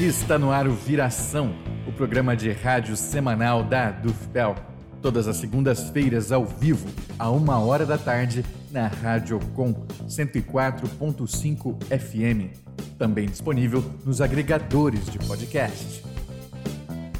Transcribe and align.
Está 0.00 0.38
no 0.38 0.50
ar 0.50 0.66
o 0.66 0.72
Viração, 0.72 1.54
o 1.86 1.92
programa 1.92 2.34
de 2.34 2.50
rádio 2.50 2.96
semanal 2.96 3.62
da 3.62 3.90
Dufpel. 3.90 4.56
Todas 5.02 5.28
as 5.28 5.36
segundas-feiras 5.36 6.32
ao 6.32 6.42
vivo, 6.42 6.88
a 7.18 7.28
uma 7.30 7.58
hora 7.58 7.84
da 7.84 7.98
tarde, 7.98 8.42
na 8.70 8.86
Rádio 8.86 9.38
Com 9.54 9.74
104.5 10.08 11.76
FM. 11.84 12.56
Também 12.96 13.26
disponível 13.26 13.84
nos 14.02 14.22
agregadores 14.22 15.04
de 15.04 15.18
podcast. 15.18 16.02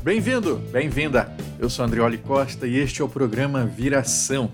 Bem-vindo, 0.02 0.56
bem-vinda! 0.72 1.30
Eu 1.58 1.68
sou 1.68 1.84
Andrioli 1.84 2.16
Costa 2.16 2.66
e 2.66 2.78
este 2.78 3.02
é 3.02 3.04
o 3.04 3.08
programa 3.10 3.66
Viração. 3.66 4.50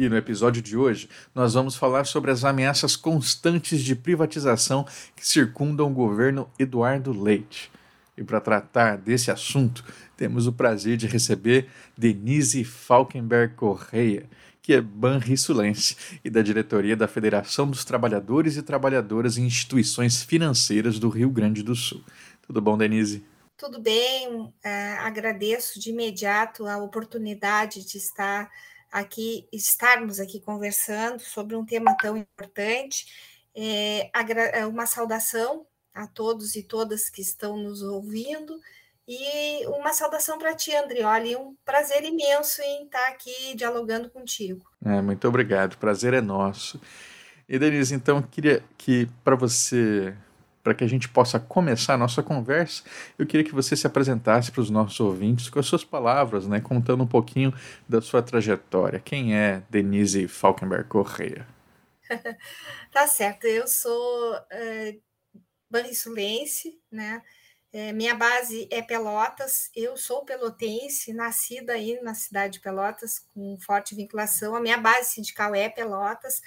E 0.00 0.08
no 0.08 0.16
episódio 0.16 0.62
de 0.62 0.78
hoje, 0.78 1.10
nós 1.34 1.52
vamos 1.52 1.76
falar 1.76 2.04
sobre 2.04 2.30
as 2.30 2.42
ameaças 2.42 2.96
constantes 2.96 3.82
de 3.82 3.94
privatização 3.94 4.86
que 5.14 5.28
circundam 5.28 5.90
o 5.90 5.94
governo 5.94 6.50
Eduardo 6.58 7.12
Leite. 7.12 7.70
E 8.16 8.24
para 8.24 8.40
tratar 8.40 8.96
desse 8.96 9.30
assunto, 9.30 9.84
temos 10.16 10.46
o 10.46 10.54
prazer 10.54 10.96
de 10.96 11.06
receber 11.06 11.68
Denise 11.98 12.64
Falkenberg 12.64 13.52
Correia, 13.56 14.26
que 14.62 14.72
é 14.72 14.80
banrissulense 14.80 15.94
e 16.24 16.30
da 16.30 16.40
diretoria 16.40 16.96
da 16.96 17.06
Federação 17.06 17.68
dos 17.68 17.84
Trabalhadores 17.84 18.56
e 18.56 18.62
Trabalhadoras 18.62 19.36
em 19.36 19.44
Instituições 19.44 20.22
Financeiras 20.22 20.98
do 20.98 21.10
Rio 21.10 21.28
Grande 21.28 21.62
do 21.62 21.76
Sul. 21.76 22.02
Tudo 22.40 22.62
bom, 22.62 22.78
Denise? 22.78 23.22
Tudo 23.58 23.78
bem, 23.78 24.50
é, 24.64 24.94
agradeço 24.94 25.78
de 25.78 25.90
imediato 25.90 26.66
a 26.66 26.78
oportunidade 26.78 27.84
de 27.84 27.98
estar 27.98 28.50
aqui, 28.90 29.48
estarmos 29.52 30.20
aqui 30.20 30.40
conversando 30.40 31.20
sobre 31.20 31.56
um 31.56 31.64
tema 31.64 31.96
tão 31.96 32.16
importante. 32.16 33.06
É, 33.54 34.10
uma 34.66 34.86
saudação 34.86 35.66
a 35.92 36.06
todos 36.06 36.54
e 36.56 36.62
todas 36.62 37.08
que 37.08 37.20
estão 37.20 37.56
nos 37.56 37.82
ouvindo. 37.82 38.58
E 39.06 39.66
uma 39.66 39.92
saudação 39.92 40.38
para 40.38 40.54
ti, 40.54 40.74
Andrioli. 40.74 41.34
Um 41.34 41.56
prazer 41.64 42.04
imenso 42.04 42.62
em 42.62 42.84
estar 42.84 43.08
aqui 43.08 43.54
dialogando 43.56 44.08
contigo. 44.08 44.64
É, 44.84 45.00
muito 45.02 45.26
obrigado, 45.26 45.76
prazer 45.78 46.14
é 46.14 46.20
nosso. 46.20 46.80
E 47.48 47.58
Denise, 47.58 47.92
então, 47.92 48.22
queria 48.22 48.62
que 48.78 49.08
para 49.24 49.34
você, 49.34 50.14
para 50.62 50.74
que 50.74 50.84
a 50.84 50.88
gente 50.88 51.08
possa 51.08 51.38
começar 51.40 51.94
a 51.94 51.98
nossa 51.98 52.22
conversa, 52.22 52.82
eu 53.18 53.26
queria 53.26 53.44
que 53.44 53.54
você 53.54 53.74
se 53.74 53.86
apresentasse 53.86 54.52
para 54.52 54.60
os 54.60 54.70
nossos 54.70 55.00
ouvintes 55.00 55.48
com 55.48 55.58
as 55.58 55.66
suas 55.66 55.84
palavras, 55.84 56.46
né, 56.46 56.60
contando 56.60 57.02
um 57.02 57.06
pouquinho 57.06 57.52
da 57.88 58.00
sua 58.00 58.22
trajetória. 58.22 59.00
Quem 59.00 59.36
é 59.36 59.62
Denise 59.70 60.28
Falkenberg 60.28 60.88
Correia? 60.88 61.46
tá 62.92 63.06
certo, 63.06 63.46
eu 63.46 63.66
sou 63.66 64.34
uh, 64.34 65.00
né? 66.90 67.22
É, 67.72 67.92
minha 67.92 68.16
base 68.16 68.66
é 68.68 68.82
Pelotas, 68.82 69.70
eu 69.76 69.96
sou 69.96 70.24
pelotense, 70.24 71.12
nascida 71.12 71.74
aí 71.74 72.00
na 72.02 72.14
cidade 72.14 72.54
de 72.54 72.60
Pelotas, 72.60 73.20
com 73.32 73.56
forte 73.60 73.94
vinculação. 73.94 74.56
A 74.56 74.60
minha 74.60 74.76
base 74.76 75.12
sindical 75.12 75.54
é 75.54 75.68
Pelotas. 75.68 76.42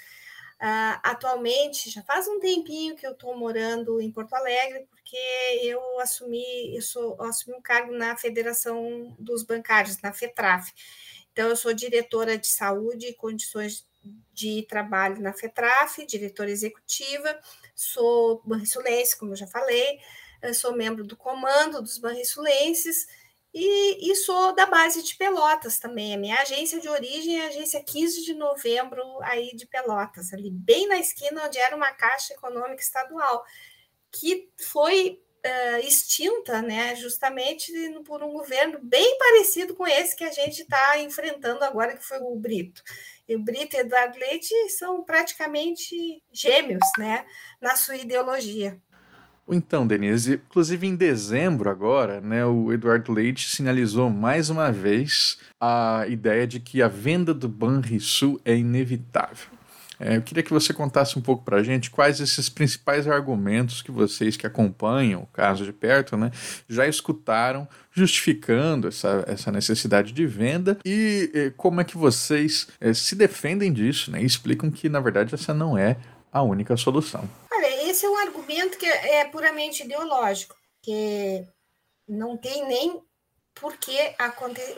Uh, 0.64 0.96
atualmente, 1.02 1.90
já 1.90 2.02
faz 2.04 2.26
um 2.26 2.40
tempinho 2.40 2.96
que 2.96 3.06
eu 3.06 3.12
estou 3.12 3.36
morando 3.36 4.00
em 4.00 4.10
Porto 4.10 4.32
Alegre, 4.32 4.86
porque 4.88 5.18
eu 5.62 6.00
assumi, 6.00 6.74
eu, 6.74 6.80
sou, 6.80 7.18
eu 7.18 7.24
assumi 7.26 7.54
um 7.54 7.60
cargo 7.60 7.92
na 7.92 8.16
Federação 8.16 9.14
dos 9.18 9.42
Bancários, 9.42 10.00
na 10.00 10.10
FETRAF. 10.10 10.72
Então, 11.30 11.50
eu 11.50 11.56
sou 11.56 11.74
diretora 11.74 12.38
de 12.38 12.46
saúde 12.46 13.08
e 13.08 13.12
condições 13.12 13.86
de 14.32 14.62
trabalho 14.62 15.20
na 15.20 15.34
FETRAF, 15.34 16.06
diretora 16.06 16.50
executiva, 16.50 17.38
sou 17.74 18.40
banriçulense, 18.42 19.18
como 19.18 19.32
eu 19.32 19.36
já 19.36 19.46
falei, 19.46 19.98
eu 20.40 20.54
sou 20.54 20.74
membro 20.74 21.04
do 21.04 21.14
comando 21.14 21.82
dos 21.82 21.98
banriçulenses 21.98 23.06
e, 23.54 24.10
e, 24.10 24.16
sou 24.16 24.52
da 24.52 24.66
base 24.66 25.00
de 25.00 25.14
Pelotas 25.16 25.78
também. 25.78 26.12
A 26.12 26.18
minha 26.18 26.40
agência 26.40 26.80
de 26.80 26.88
origem 26.88 27.38
é 27.38 27.44
a 27.44 27.48
agência 27.48 27.80
15 27.82 28.24
de 28.24 28.34
novembro 28.34 29.02
aí 29.22 29.54
de 29.54 29.64
Pelotas, 29.64 30.32
ali 30.32 30.50
bem 30.50 30.88
na 30.88 30.98
esquina 30.98 31.46
onde 31.46 31.56
era 31.58 31.76
uma 31.76 31.92
caixa 31.92 32.34
econômica 32.34 32.82
estadual, 32.82 33.44
que 34.10 34.50
foi 34.58 35.22
uh, 35.46 35.86
extinta, 35.86 36.62
né, 36.62 36.96
justamente 36.96 37.72
por 38.04 38.24
um 38.24 38.32
governo 38.32 38.80
bem 38.82 39.16
parecido 39.18 39.74
com 39.76 39.86
esse 39.86 40.16
que 40.16 40.24
a 40.24 40.32
gente 40.32 40.62
está 40.62 40.98
enfrentando 40.98 41.62
agora, 41.62 41.96
que 41.96 42.04
foi 42.04 42.18
o 42.18 42.34
Brito. 42.34 42.82
E 43.28 43.36
o 43.36 43.38
Brito 43.38 43.76
e 43.76 43.80
Eduardo 43.80 44.18
Leite 44.18 44.52
são 44.70 45.04
praticamente 45.04 46.20
gêmeos, 46.32 46.90
né, 46.98 47.24
na 47.60 47.76
sua 47.76 47.96
ideologia. 47.96 48.82
Então, 49.48 49.86
Denise, 49.86 50.40
inclusive 50.46 50.86
em 50.86 50.96
dezembro 50.96 51.68
agora, 51.68 52.20
né, 52.20 52.46
o 52.46 52.72
Eduardo 52.72 53.12
Leite 53.12 53.48
sinalizou 53.50 54.08
mais 54.08 54.48
uma 54.48 54.72
vez 54.72 55.38
a 55.60 56.06
ideia 56.08 56.46
de 56.46 56.58
que 56.58 56.80
a 56.80 56.88
venda 56.88 57.34
do 57.34 57.48
Banrisul 57.48 58.40
é 58.44 58.56
inevitável. 58.56 59.54
É, 60.00 60.16
eu 60.16 60.22
queria 60.22 60.42
que 60.42 60.52
você 60.52 60.72
contasse 60.72 61.18
um 61.18 61.22
pouco 61.22 61.44
para 61.44 61.58
a 61.58 61.62
gente 61.62 61.90
quais 61.90 62.20
esses 62.20 62.48
principais 62.48 63.06
argumentos 63.06 63.80
que 63.80 63.92
vocês 63.92 64.36
que 64.36 64.46
acompanham 64.46 65.22
o 65.22 65.26
caso 65.26 65.64
de 65.64 65.72
perto 65.72 66.16
né, 66.16 66.32
já 66.68 66.86
escutaram 66.86 67.68
justificando 67.92 68.88
essa, 68.88 69.24
essa 69.28 69.52
necessidade 69.52 70.12
de 70.12 70.26
venda 70.26 70.78
e, 70.84 71.30
e 71.32 71.50
como 71.56 71.80
é 71.80 71.84
que 71.84 71.96
vocês 71.96 72.66
é, 72.80 72.92
se 72.92 73.14
defendem 73.14 73.72
disso 73.72 74.10
né, 74.10 74.22
e 74.22 74.26
explicam 74.26 74.70
que, 74.70 74.88
na 74.88 75.00
verdade, 75.00 75.34
essa 75.34 75.54
não 75.54 75.78
é 75.78 75.96
a 76.32 76.42
única 76.42 76.76
solução. 76.76 77.28
Esse 77.94 78.06
é 78.06 78.10
um 78.10 78.16
argumento 78.16 78.76
que 78.76 78.86
é 78.86 79.24
puramente 79.26 79.84
ideológico, 79.84 80.56
que 80.82 81.46
não 82.08 82.36
tem 82.36 82.66
nem 82.66 83.00
por 83.54 83.76
que, 83.76 83.96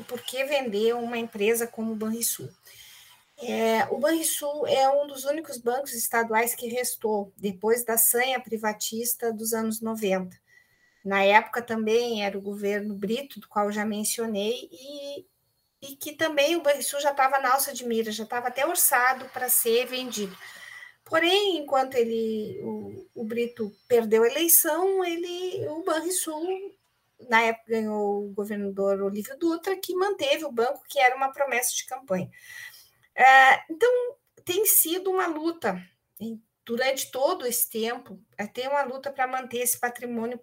por 0.06 0.20
que 0.20 0.44
vender 0.44 0.94
uma 0.94 1.16
empresa 1.16 1.66
como 1.66 1.92
o 1.92 1.96
Banrisul. 1.96 2.50
É, 3.38 3.86
o 3.86 3.96
Banrisul 3.96 4.66
é 4.66 4.86
um 4.90 5.06
dos 5.06 5.24
únicos 5.24 5.56
bancos 5.56 5.94
estaduais 5.94 6.54
que 6.54 6.68
restou 6.68 7.32
depois 7.38 7.86
da 7.86 7.96
sanha 7.96 8.38
privatista 8.38 9.32
dos 9.32 9.54
anos 9.54 9.80
90. 9.80 10.36
Na 11.02 11.24
época 11.24 11.62
também 11.62 12.22
era 12.22 12.36
o 12.36 12.42
governo 12.42 12.94
Brito, 12.94 13.40
do 13.40 13.48
qual 13.48 13.72
já 13.72 13.86
mencionei, 13.86 14.68
e, 14.70 15.26
e 15.80 15.96
que 15.96 16.12
também 16.12 16.54
o 16.54 16.62
Banrisul 16.62 17.00
já 17.00 17.12
estava 17.12 17.38
na 17.38 17.54
alça 17.54 17.72
de 17.72 17.86
mira, 17.86 18.12
já 18.12 18.24
estava 18.24 18.48
até 18.48 18.66
orçado 18.66 19.24
para 19.30 19.48
ser 19.48 19.86
vendido. 19.86 20.36
Porém, 21.06 21.58
enquanto 21.58 21.94
ele, 21.94 22.60
o, 22.62 23.06
o, 23.14 23.24
Brito 23.24 23.72
perdeu 23.86 24.24
a 24.24 24.26
eleição, 24.26 25.04
ele, 25.04 25.64
o 25.68 25.84
Banrisul, 25.84 26.44
na 27.30 27.42
época 27.42 27.70
ganhou 27.70 28.26
o 28.26 28.34
governador 28.34 29.00
Olívio 29.00 29.38
Dutra, 29.38 29.76
que 29.76 29.94
manteve 29.94 30.44
o 30.44 30.50
banco, 30.50 30.82
que 30.88 30.98
era 30.98 31.14
uma 31.14 31.32
promessa 31.32 31.72
de 31.76 31.86
campanha. 31.86 32.28
É, 33.14 33.72
então, 33.72 33.88
tem 34.44 34.66
sido 34.66 35.08
uma 35.08 35.28
luta 35.28 35.80
durante 36.64 37.12
todo 37.12 37.46
esse 37.46 37.70
tempo, 37.70 38.20
é, 38.36 38.44
tem 38.44 38.66
uma 38.66 38.82
luta 38.82 39.12
para 39.12 39.28
manter 39.28 39.58
esse 39.58 39.78
patrimônio 39.78 40.40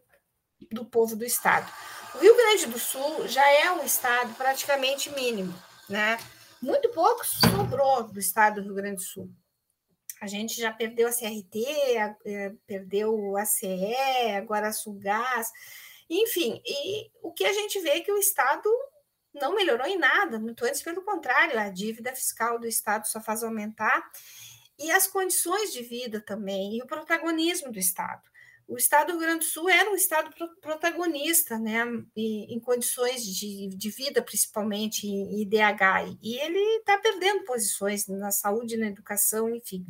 do 0.71 0.85
povo 0.85 1.13
do 1.13 1.25
Estado. 1.25 1.69
O 2.15 2.19
Rio 2.19 2.37
Grande 2.37 2.67
do 2.67 2.79
Sul 2.79 3.27
já 3.27 3.45
é 3.51 3.69
um 3.69 3.83
Estado 3.83 4.33
praticamente 4.35 5.09
mínimo, 5.11 5.53
né? 5.89 6.17
Muito 6.61 6.87
pouco 6.91 7.25
sobrou 7.25 8.03
do 8.03 8.17
Estado 8.17 8.61
do 8.61 8.67
Rio 8.67 8.75
Grande 8.75 8.95
do 8.95 9.01
Sul. 9.01 9.29
A 10.23 10.27
gente 10.27 10.55
já 10.55 10.71
perdeu 10.71 11.09
a 11.09 11.11
CRT, 11.11 11.65
é, 12.23 12.53
perdeu 12.65 13.13
o 13.13 13.35
ACE, 13.35 13.93
agora 14.37 14.69
a 14.69 14.71
Sulgás, 14.71 15.51
enfim, 16.09 16.61
e 16.65 17.11
o 17.21 17.33
que 17.33 17.43
a 17.43 17.51
gente 17.51 17.77
vê 17.81 17.89
é 17.89 17.99
que 17.99 18.09
o 18.09 18.17
Estado 18.17 18.69
não 19.33 19.53
melhorou 19.53 19.85
em 19.85 19.97
nada, 19.97 20.39
muito 20.39 20.63
antes, 20.63 20.81
pelo 20.81 21.01
contrário, 21.01 21.59
a 21.59 21.67
dívida 21.67 22.15
fiscal 22.15 22.57
do 22.57 22.65
Estado 22.65 23.05
só 23.05 23.19
faz 23.19 23.43
aumentar, 23.43 24.01
e 24.79 24.89
as 24.93 25.07
condições 25.07 25.73
de 25.73 25.83
vida 25.83 26.21
também, 26.21 26.77
e 26.77 26.81
o 26.81 26.87
protagonismo 26.87 27.69
do 27.69 27.77
Estado. 27.77 28.23
O 28.67 28.77
Estado 28.77 29.07
do 29.07 29.19
Rio 29.19 29.27
Grande 29.27 29.45
do 29.45 29.45
Sul 29.45 29.69
era 29.69 29.89
um 29.91 29.95
Estado 29.95 30.33
protagonista, 30.61 31.59
né, 31.59 31.83
em 32.15 32.59
condições 32.59 33.25
de, 33.25 33.67
de 33.67 33.89
vida, 33.89 34.21
principalmente 34.21 35.07
em 35.07 35.41
IDH, 35.41 36.17
e 36.21 36.39
ele 36.39 36.59
está 36.77 36.97
perdendo 36.97 37.43
posições 37.43 38.07
na 38.07 38.31
saúde, 38.31 38.77
na 38.77 38.87
educação, 38.87 39.53
enfim. 39.53 39.85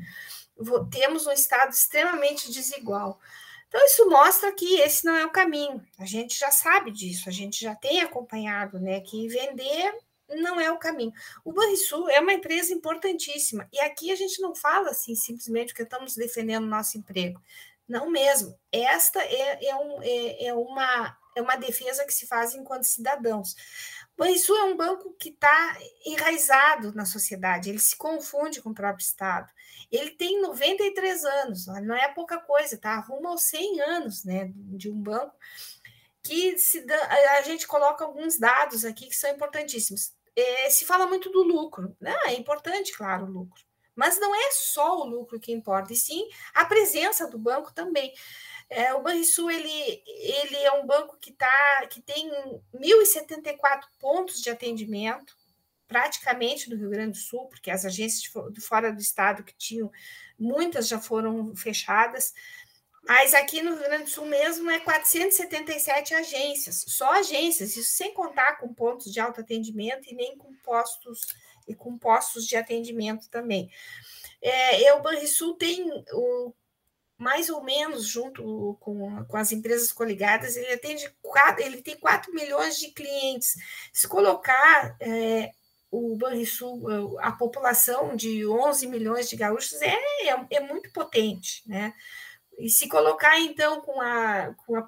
Temos 0.91 1.27
um 1.27 1.31
Estado 1.31 1.71
extremamente 1.71 2.51
desigual. 2.51 3.19
Então, 3.67 3.83
isso 3.85 4.07
mostra 4.07 4.51
que 4.51 4.75
esse 4.81 5.03
não 5.03 5.15
é 5.15 5.25
o 5.25 5.31
caminho. 5.31 5.83
A 5.97 6.05
gente 6.05 6.37
já 6.37 6.51
sabe 6.51 6.91
disso, 6.91 7.27
a 7.27 7.31
gente 7.31 7.59
já 7.59 7.73
tem 7.73 8.01
acompanhado, 8.01 8.79
né? 8.79 9.01
Que 9.01 9.27
vender 9.27 9.91
não 10.29 10.59
é 10.59 10.71
o 10.71 10.77
caminho. 10.77 11.11
O 11.43 11.51
Banrisul 11.51 12.07
é 12.09 12.19
uma 12.19 12.33
empresa 12.33 12.71
importantíssima. 12.71 13.67
E 13.73 13.79
aqui 13.79 14.11
a 14.11 14.15
gente 14.15 14.39
não 14.41 14.53
fala 14.53 14.91
assim 14.91 15.15
simplesmente 15.15 15.69
porque 15.69 15.81
estamos 15.81 16.15
defendendo 16.15 16.67
nosso 16.67 16.97
emprego. 16.99 17.41
Não 17.93 18.09
mesmo. 18.09 18.59
Esta 18.71 19.21
é, 19.21 19.67
é, 19.67 19.75
um, 19.75 20.01
é, 20.01 20.45
é, 20.45 20.53
uma, 20.55 21.15
é 21.35 21.41
uma 21.43 21.55
defesa 21.55 22.03
que 22.03 22.11
se 22.11 22.25
faz 22.25 22.55
enquanto 22.55 22.85
cidadãos. 22.85 23.53
O 24.17 24.23
Banrisul 24.23 24.57
é 24.57 24.63
um 24.63 24.75
banco 24.75 25.13
que 25.13 25.29
está 25.29 25.77
enraizado 26.03 26.91
na 26.95 27.05
sociedade, 27.05 27.69
ele 27.69 27.77
se 27.77 27.95
confunde 27.95 28.63
com 28.63 28.71
o 28.71 28.73
próprio 28.73 29.03
Estado. 29.03 29.47
Ele 29.91 30.09
tem 30.09 30.41
93 30.41 31.23
anos, 31.23 31.67
não 31.67 31.95
é 31.95 32.11
pouca 32.11 32.39
coisa, 32.39 32.79
tá? 32.79 32.97
Rumo 32.97 33.27
aos 33.27 33.43
100 33.43 33.81
anos 33.81 34.23
né, 34.25 34.51
de 34.55 34.89
um 34.89 34.99
banco. 34.99 35.35
que 36.23 36.57
se 36.57 36.83
a 37.37 37.43
gente 37.43 37.67
coloca 37.67 38.03
alguns 38.03 38.39
dados 38.39 38.85
aqui 38.85 39.07
que 39.07 39.15
são 39.15 39.29
importantíssimos. 39.29 40.13
É, 40.35 40.67
se 40.71 40.83
fala 40.83 41.05
muito 41.05 41.29
do 41.29 41.43
lucro, 41.43 41.95
né? 42.01 42.15
é 42.25 42.33
importante, 42.33 42.91
claro, 42.97 43.25
o 43.25 43.29
lucro, 43.29 43.61
mas 43.95 44.19
não 44.19 44.33
é 44.35 44.51
só 44.51 44.99
o 44.99 45.05
lucro 45.05 45.39
que 45.39 45.51
importa, 45.51 45.93
e 45.93 45.95
sim 45.95 46.27
a 46.53 46.65
presença 46.65 47.27
do 47.27 47.37
banco 47.37 47.73
também. 47.73 48.13
É, 48.69 48.93
o 48.93 49.01
Banrisul 49.01 49.51
ele, 49.51 50.03
ele 50.07 50.57
é 50.57 50.71
um 50.71 50.85
banco 50.85 51.17
que, 51.19 51.31
tá, 51.31 51.85
que 51.89 52.01
tem 52.01 52.31
1.074 52.73 53.83
pontos 53.99 54.41
de 54.41 54.49
atendimento, 54.49 55.35
praticamente 55.87 56.69
no 56.69 56.75
Rio 56.75 56.89
Grande 56.89 57.11
do 57.11 57.17
Sul, 57.17 57.47
porque 57.47 57.69
as 57.69 57.85
agências 57.85 58.31
de 58.51 58.61
fora 58.61 58.91
do 58.91 58.99
estado 58.99 59.43
que 59.43 59.53
tinham, 59.55 59.91
muitas 60.39 60.87
já 60.87 60.99
foram 60.99 61.55
fechadas. 61.55 62.33
Mas 63.07 63.33
aqui 63.33 63.61
no 63.61 63.75
Rio 63.75 63.83
Grande 63.83 64.05
do 64.05 64.09
Sul 64.09 64.25
mesmo 64.25 64.71
é 64.71 64.79
477 64.79 66.13
agências, 66.13 66.85
só 66.87 67.11
agências, 67.11 67.75
isso 67.75 67.91
sem 67.91 68.13
contar 68.13 68.55
com 68.55 68.73
pontos 68.73 69.11
de 69.11 69.19
autoatendimento 69.19 70.09
e 70.09 70.15
nem 70.15 70.37
com 70.37 70.53
postos 70.63 71.27
e 71.67 71.75
com 71.75 71.97
postos 71.97 72.45
de 72.45 72.55
atendimento 72.55 73.29
também. 73.29 73.69
É, 74.41 74.93
o 74.93 75.01
Banrisul 75.01 75.55
tem 75.55 75.89
o, 76.11 76.53
mais 77.17 77.49
ou 77.49 77.63
menos 77.63 78.05
junto 78.05 78.77
com, 78.81 79.23
com 79.25 79.37
as 79.37 79.51
empresas 79.51 79.91
coligadas, 79.91 80.57
ele 80.57 80.73
atende 80.73 81.09
quatro, 81.21 81.63
ele 81.63 81.81
tem 81.81 81.97
4 81.97 82.33
milhões 82.33 82.77
de 82.77 82.91
clientes. 82.91 83.55
Se 83.93 84.07
colocar 84.07 84.97
é, 84.99 85.51
o 85.89 86.17
Banrisul, 86.17 87.17
a 87.19 87.31
população 87.31 88.15
de 88.15 88.45
11 88.45 88.87
milhões 88.87 89.29
de 89.29 89.35
gaúchos 89.35 89.81
é, 89.81 89.95
é, 90.27 90.47
é 90.49 90.59
muito 90.59 90.91
potente, 90.91 91.63
né? 91.67 91.93
E 92.57 92.69
se 92.69 92.87
colocar, 92.87 93.39
então, 93.39 93.81
com 93.81 94.01
a, 94.01 94.53
com 94.65 94.75
a, 94.75 94.85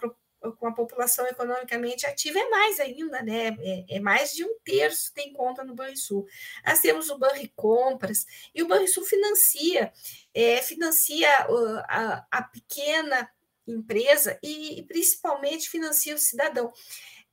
com 0.53 0.67
a 0.67 0.73
população 0.73 1.25
economicamente 1.27 2.05
ativa, 2.05 2.39
é 2.39 2.49
mais 2.49 2.79
ainda, 2.79 3.21
né? 3.21 3.55
É, 3.59 3.97
é 3.97 3.99
mais 3.99 4.31
de 4.31 4.43
um 4.43 4.57
terço 4.63 5.13
tem 5.13 5.33
conta 5.33 5.63
no 5.63 5.75
Banrisul. 5.75 6.25
Nós 6.65 6.79
temos 6.79 7.09
o 7.09 7.17
Banri 7.17 7.51
Compras, 7.55 8.25
e 8.53 8.61
o 8.61 8.67
Banrisul 8.67 9.03
financia, 9.03 9.91
é, 10.33 10.61
financia 10.61 11.29
a, 11.87 12.25
a 12.31 12.43
pequena 12.43 13.29
empresa 13.67 14.37
e, 14.43 14.79
e 14.79 14.83
principalmente 14.83 15.69
financia 15.69 16.15
o 16.15 16.19
cidadão. 16.19 16.71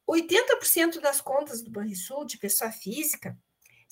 80% 0.08 1.00
das 1.00 1.20
contas 1.20 1.62
do 1.62 1.70
Banrisul, 1.70 2.24
de 2.24 2.38
pessoa 2.38 2.70
física, 2.70 3.36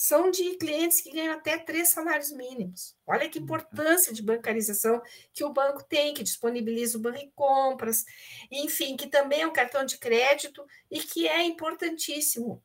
são 0.00 0.30
de 0.30 0.56
clientes 0.56 1.02
que 1.02 1.12
ganham 1.12 1.34
até 1.34 1.58
três 1.58 1.90
salários 1.90 2.32
mínimos. 2.32 2.96
Olha 3.06 3.28
que 3.28 3.38
uhum. 3.38 3.44
importância 3.44 4.14
de 4.14 4.22
bancarização 4.22 5.02
que 5.30 5.44
o 5.44 5.52
banco 5.52 5.84
tem, 5.84 6.14
que 6.14 6.22
disponibiliza 6.22 6.96
o 6.96 7.02
banco 7.02 7.30
compras, 7.34 8.06
enfim, 8.50 8.96
que 8.96 9.08
também 9.08 9.42
é 9.42 9.46
um 9.46 9.52
cartão 9.52 9.84
de 9.84 9.98
crédito 9.98 10.64
e 10.90 11.00
que 11.00 11.28
é 11.28 11.42
importantíssimo 11.42 12.64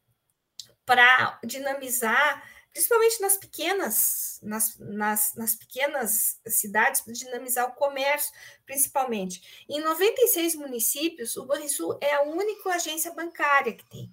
para 0.85 1.37
dinamizar, 1.43 2.41
principalmente 2.71 3.21
nas 3.21 3.35
pequenas, 3.35 4.39
nas, 4.41 4.79
nas, 4.79 5.35
nas 5.35 5.55
pequenas 5.55 6.39
cidades, 6.47 7.01
para 7.01 7.11
dinamizar 7.11 7.67
o 7.67 7.75
comércio, 7.75 8.31
principalmente. 8.65 9.65
Em 9.69 9.81
96 9.81 10.55
municípios, 10.55 11.35
o 11.35 11.45
Banrisul 11.45 11.99
é 11.99 12.15
a 12.15 12.21
única 12.21 12.69
agência 12.69 13.13
bancária 13.13 13.73
que 13.73 13.83
tem. 13.89 14.09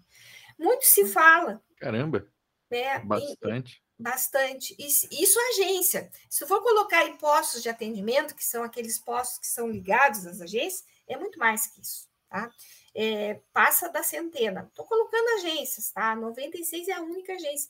Muito 0.58 0.82
se 0.86 1.04
hum. 1.04 1.08
fala. 1.08 1.62
Caramba! 1.78 2.31
Né? 2.72 2.98
Bastante. 3.00 3.82
E, 3.98 4.02
bastante. 4.02 4.76
Isso, 4.78 5.08
isso 5.10 5.38
é 5.38 5.48
agência. 5.50 6.10
Se 6.28 6.46
for 6.46 6.62
colocar 6.62 7.06
em 7.06 7.16
postos 7.16 7.62
de 7.62 7.68
atendimento, 7.68 8.34
que 8.34 8.44
são 8.44 8.62
aqueles 8.62 8.98
postos 8.98 9.38
que 9.38 9.46
são 9.46 9.68
ligados 9.68 10.26
às 10.26 10.40
agências, 10.40 10.84
é 11.06 11.16
muito 11.16 11.38
mais 11.38 11.66
que 11.66 11.80
isso. 11.80 12.08
Tá? 12.28 12.50
É, 12.94 13.40
passa 13.52 13.88
da 13.90 14.02
centena. 14.02 14.66
Estou 14.68 14.86
colocando 14.86 15.38
agências, 15.38 15.90
tá? 15.90 16.16
96 16.16 16.88
é 16.88 16.92
a 16.92 17.02
única 17.02 17.34
agência. 17.34 17.68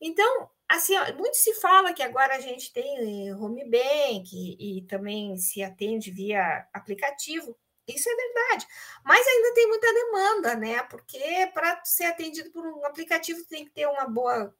Então, 0.00 0.50
assim, 0.68 0.96
ó, 0.96 1.14
muito 1.14 1.36
se 1.36 1.54
fala 1.54 1.92
que 1.92 2.02
agora 2.02 2.36
a 2.36 2.40
gente 2.40 2.72
tem 2.72 3.28
eh, 3.28 3.34
home 3.34 3.64
bank 3.64 4.28
e, 4.32 4.78
e 4.78 4.82
também 4.82 5.36
se 5.38 5.62
atende 5.62 6.10
via 6.10 6.68
aplicativo. 6.72 7.56
Isso 7.86 8.08
é 8.08 8.14
verdade. 8.14 8.66
Mas 9.04 9.26
ainda 9.26 9.54
tem 9.54 9.68
muita 9.68 9.92
demanda, 9.92 10.54
né? 10.56 10.82
Porque 10.84 11.50
para 11.52 11.84
ser 11.84 12.04
atendido 12.04 12.50
por 12.50 12.66
um 12.66 12.84
aplicativo 12.84 13.44
tem 13.44 13.64
que 13.64 13.70
ter 13.70 13.86
uma 13.86 14.06
boa 14.06 14.54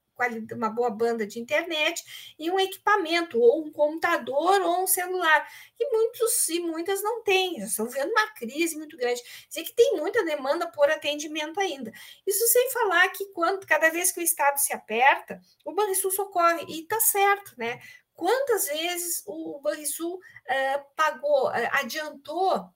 uma 0.52 0.70
boa 0.70 0.90
banda 0.90 1.26
de 1.26 1.40
internet 1.40 2.34
e 2.38 2.50
um 2.50 2.58
equipamento, 2.58 3.38
ou 3.38 3.66
um 3.66 3.72
computador 3.72 4.60
ou 4.62 4.82
um 4.84 4.86
celular. 4.86 5.48
E 5.78 5.90
muitos 5.90 6.48
e 6.48 6.60
muitas 6.60 7.02
não 7.02 7.22
têm, 7.22 7.58
estão 7.58 7.88
vendo 7.88 8.10
uma 8.10 8.32
crise 8.34 8.76
muito 8.76 8.96
grande. 8.96 9.22
Dizer 9.48 9.64
que 9.64 9.74
tem 9.74 9.96
muita 9.96 10.24
demanda 10.24 10.70
por 10.70 10.88
atendimento 10.90 11.58
ainda. 11.58 11.92
Isso 12.26 12.46
sem 12.46 12.70
falar 12.70 13.08
que 13.08 13.26
quando, 13.32 13.66
cada 13.66 13.90
vez 13.90 14.12
que 14.12 14.20
o 14.20 14.22
Estado 14.22 14.58
se 14.58 14.72
aperta, 14.72 15.40
o 15.64 15.72
Banrisul 15.72 16.10
socorre, 16.10 16.64
e 16.68 16.82
está 16.82 17.00
certo, 17.00 17.54
né? 17.58 17.80
Quantas 18.14 18.66
vezes 18.68 19.24
o 19.26 19.60
Banrisul 19.60 20.14
uh, 20.14 20.84
pagou, 20.94 21.48
uh, 21.48 21.68
adiantou 21.72 22.72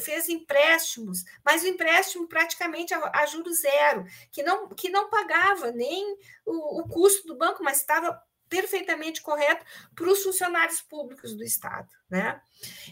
fez 0.00 0.28
empréstimos, 0.28 1.24
mas 1.44 1.62
o 1.62 1.66
empréstimo 1.66 2.28
praticamente 2.28 2.92
a, 2.92 2.98
a 2.98 3.26
zero, 3.26 4.04
que 4.30 4.42
não, 4.42 4.68
que 4.68 4.90
não 4.90 5.08
pagava 5.08 5.70
nem 5.72 6.16
o, 6.44 6.80
o 6.80 6.88
custo 6.88 7.26
do 7.26 7.36
banco, 7.36 7.64
mas 7.64 7.78
estava 7.78 8.22
perfeitamente 8.48 9.22
correto 9.22 9.64
para 9.94 10.08
os 10.08 10.22
funcionários 10.22 10.80
públicos 10.82 11.34
do 11.34 11.42
Estado. 11.42 11.88
Né? 12.08 12.40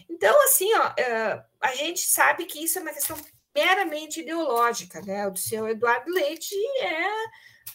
Então, 0.09 0.35
assim, 0.43 0.73
ó, 0.73 0.93
é, 0.97 1.43
a 1.61 1.75
gente 1.75 2.01
sabe 2.01 2.45
que 2.45 2.63
isso 2.63 2.79
é 2.79 2.81
uma 2.81 2.93
questão 2.93 3.17
meramente 3.53 4.21
ideológica. 4.21 5.01
Né? 5.01 5.27
O 5.27 5.35
seu 5.35 5.67
Eduardo 5.67 6.11
Leite 6.11 6.55
é 6.81 7.07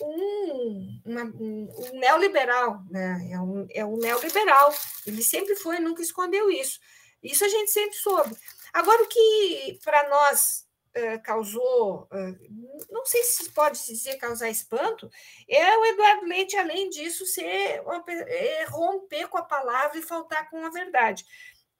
um, 0.02 1.00
uma, 1.04 1.24
um, 1.24 1.68
um 1.78 1.98
neoliberal, 1.98 2.82
né? 2.90 3.30
é, 3.32 3.40
um, 3.40 3.66
é 3.70 3.84
um 3.84 3.96
neoliberal. 3.96 4.74
Ele 5.06 5.22
sempre 5.22 5.56
foi, 5.56 5.78
nunca 5.78 6.02
escondeu 6.02 6.50
isso. 6.50 6.78
Isso 7.22 7.44
a 7.44 7.48
gente 7.48 7.70
sempre 7.70 7.96
soube. 7.96 8.34
Agora, 8.72 9.02
o 9.02 9.08
que 9.08 9.78
para 9.84 10.08
nós 10.08 10.66
uh, 10.96 11.22
causou, 11.22 12.08
uh, 12.12 12.86
não 12.90 13.04
sei 13.04 13.22
se 13.22 13.50
pode 13.50 13.84
dizer 13.86 14.16
causar 14.16 14.50
espanto, 14.50 15.10
é 15.48 15.76
o 15.76 15.84
Eduardo 15.86 16.26
Leite, 16.26 16.56
além 16.56 16.88
disso, 16.90 17.26
ser 17.26 17.80
uma, 17.82 18.04
é 18.08 18.64
romper 18.64 19.28
com 19.28 19.38
a 19.38 19.42
palavra 19.42 19.98
e 19.98 20.02
faltar 20.02 20.48
com 20.50 20.64
a 20.64 20.70
verdade. 20.70 21.24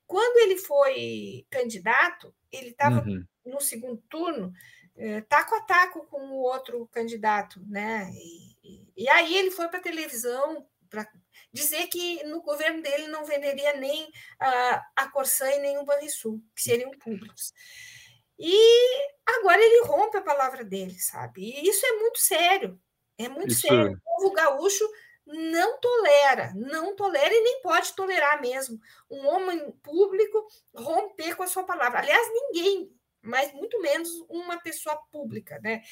Quando 0.06 0.38
ele 0.38 0.58
foi 0.58 1.46
candidato, 1.50 2.34
ele 2.50 2.70
estava 2.70 3.00
uhum. 3.06 3.24
no 3.44 3.60
segundo 3.60 4.02
turno, 4.08 4.52
uh, 4.96 5.22
taco 5.28 5.54
a 5.54 5.60
taco 5.62 6.06
com 6.06 6.30
o 6.30 6.42
outro 6.42 6.88
candidato, 6.92 7.60
né? 7.66 8.10
E, 8.12 8.56
e, 8.64 8.92
e 9.04 9.08
aí 9.08 9.36
ele 9.36 9.50
foi 9.50 9.68
para 9.68 9.78
a 9.78 9.82
televisão 9.82 10.66
para 10.90 11.08
dizer 11.52 11.86
que 11.88 12.22
no 12.24 12.42
governo 12.42 12.82
dele 12.82 13.08
não 13.08 13.24
venderia 13.24 13.76
nem 13.76 14.10
a, 14.38 14.86
a 14.96 15.10
Corsã 15.10 15.50
e 15.50 15.58
nem 15.58 15.78
o 15.78 15.84
Banrisul, 15.84 16.40
que 16.54 16.62
seriam 16.62 16.90
públicos. 16.92 17.52
E 18.38 18.56
agora 19.26 19.60
ele 19.62 19.84
rompe 19.84 20.16
a 20.16 20.22
palavra 20.22 20.64
dele, 20.64 20.98
sabe? 20.98 21.42
E 21.42 21.68
isso 21.68 21.84
é 21.84 21.92
muito 21.98 22.18
sério. 22.18 22.80
É 23.18 23.28
muito 23.28 23.52
isso... 23.52 23.62
sério. 23.62 24.00
O 24.06 24.22
povo 24.22 24.32
gaúcho 24.32 24.88
não 25.26 25.78
tolera, 25.78 26.52
não 26.56 26.96
tolera 26.96 27.32
e 27.32 27.42
nem 27.42 27.60
pode 27.62 27.94
tolerar 27.94 28.40
mesmo 28.40 28.80
um 29.08 29.26
homem 29.26 29.70
público 29.82 30.46
romper 30.74 31.36
com 31.36 31.42
a 31.42 31.46
sua 31.46 31.64
palavra. 31.64 32.00
Aliás, 32.00 32.28
ninguém 32.32 32.90
mas 33.22 33.52
muito 33.52 33.80
menos 33.80 34.08
uma 34.28 34.58
pessoa 34.60 34.96
pública, 35.10 35.58
né? 35.62 35.82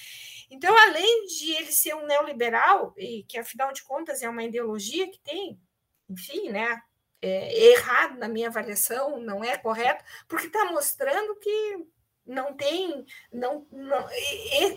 Então, 0.50 0.76
além 0.76 1.26
de 1.26 1.52
ele 1.52 1.73
ser 1.73 1.94
um 1.94 2.06
neoliberal, 2.06 2.94
e 2.97 3.25
que 3.25 3.38
afinal 3.38 3.73
de 3.73 3.82
contas 3.82 4.23
é 4.23 4.28
uma 4.28 4.44
ideologia 4.44 5.11
que 5.11 5.20
tem, 5.20 5.61
enfim, 6.08 6.50
né? 6.50 6.80
É 7.20 7.73
errado 7.73 8.16
na 8.18 8.28
minha 8.28 8.49
avaliação, 8.49 9.20
não 9.20 9.42
é 9.42 9.56
correto, 9.56 10.04
porque 10.28 10.47
está 10.47 10.64
mostrando 10.66 11.35
que 11.37 11.85
não 12.25 12.52
tem, 12.54 13.04
não, 13.32 13.66
não, 13.73 14.06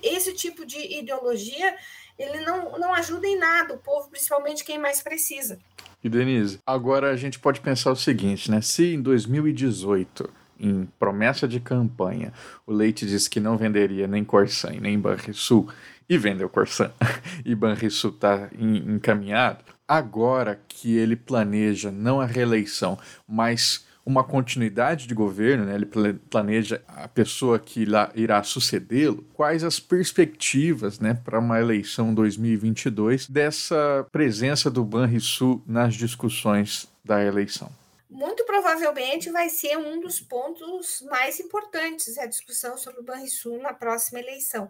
esse 0.01 0.33
tipo 0.33 0.65
de 0.65 0.79
ideologia 0.97 1.75
ele 2.17 2.39
não, 2.39 2.79
não 2.79 2.93
ajuda 2.93 3.27
em 3.27 3.37
nada 3.37 3.73
o 3.73 3.79
povo, 3.79 4.09
principalmente 4.09 4.63
quem 4.63 4.79
mais 4.79 5.01
precisa. 5.01 5.59
E 6.03 6.09
Denise, 6.09 6.59
agora 6.65 7.11
a 7.11 7.15
gente 7.15 7.39
pode 7.39 7.61
pensar 7.61 7.91
o 7.91 7.95
seguinte, 7.95 8.49
né? 8.49 8.61
Se 8.61 8.93
em 8.93 9.01
2018 9.01 10.40
em 10.61 10.87
promessa 10.99 11.47
de 11.47 11.59
campanha, 11.59 12.31
o 12.65 12.71
Leite 12.71 13.05
disse 13.05 13.29
que 13.29 13.39
não 13.39 13.57
venderia 13.57 14.07
nem 14.07 14.23
Corsan 14.23 14.73
nem 14.79 14.99
Banrisul 14.99 15.67
e 16.07 16.17
vendeu 16.17 16.49
Corsan 16.49 16.91
e 17.43 17.55
Banrisul 17.55 18.11
está 18.11 18.49
encaminhado. 18.57 19.63
Agora 19.87 20.59
que 20.67 20.95
ele 20.95 21.15
planeja 21.15 21.91
não 21.91 22.21
a 22.21 22.25
reeleição, 22.25 22.97
mas 23.27 23.85
uma 24.05 24.23
continuidade 24.23 25.07
de 25.07 25.13
governo, 25.13 25.65
né? 25.65 25.75
ele 25.75 25.85
planeja 26.29 26.81
a 26.87 27.07
pessoa 27.07 27.59
que 27.59 27.85
irá 28.15 28.43
sucedê-lo, 28.43 29.23
quais 29.33 29.63
as 29.63 29.79
perspectivas 29.79 30.99
né, 30.99 31.13
para 31.13 31.39
uma 31.39 31.59
eleição 31.59 32.13
2022 32.13 33.27
dessa 33.27 34.05
presença 34.11 34.71
do 34.71 34.83
Banrisul 34.83 35.63
nas 35.67 35.93
discussões 35.93 36.87
da 37.05 37.23
eleição? 37.23 37.71
Muito 38.11 38.43
provavelmente 38.43 39.31
vai 39.31 39.49
ser 39.49 39.77
um 39.77 40.01
dos 40.01 40.19
pontos 40.19 41.01
mais 41.03 41.39
importantes 41.39 42.17
a 42.17 42.25
discussão 42.25 42.77
sobre 42.77 42.99
o 42.99 43.03
Banrisul 43.03 43.57
na 43.59 43.73
próxima 43.73 44.19
eleição 44.19 44.69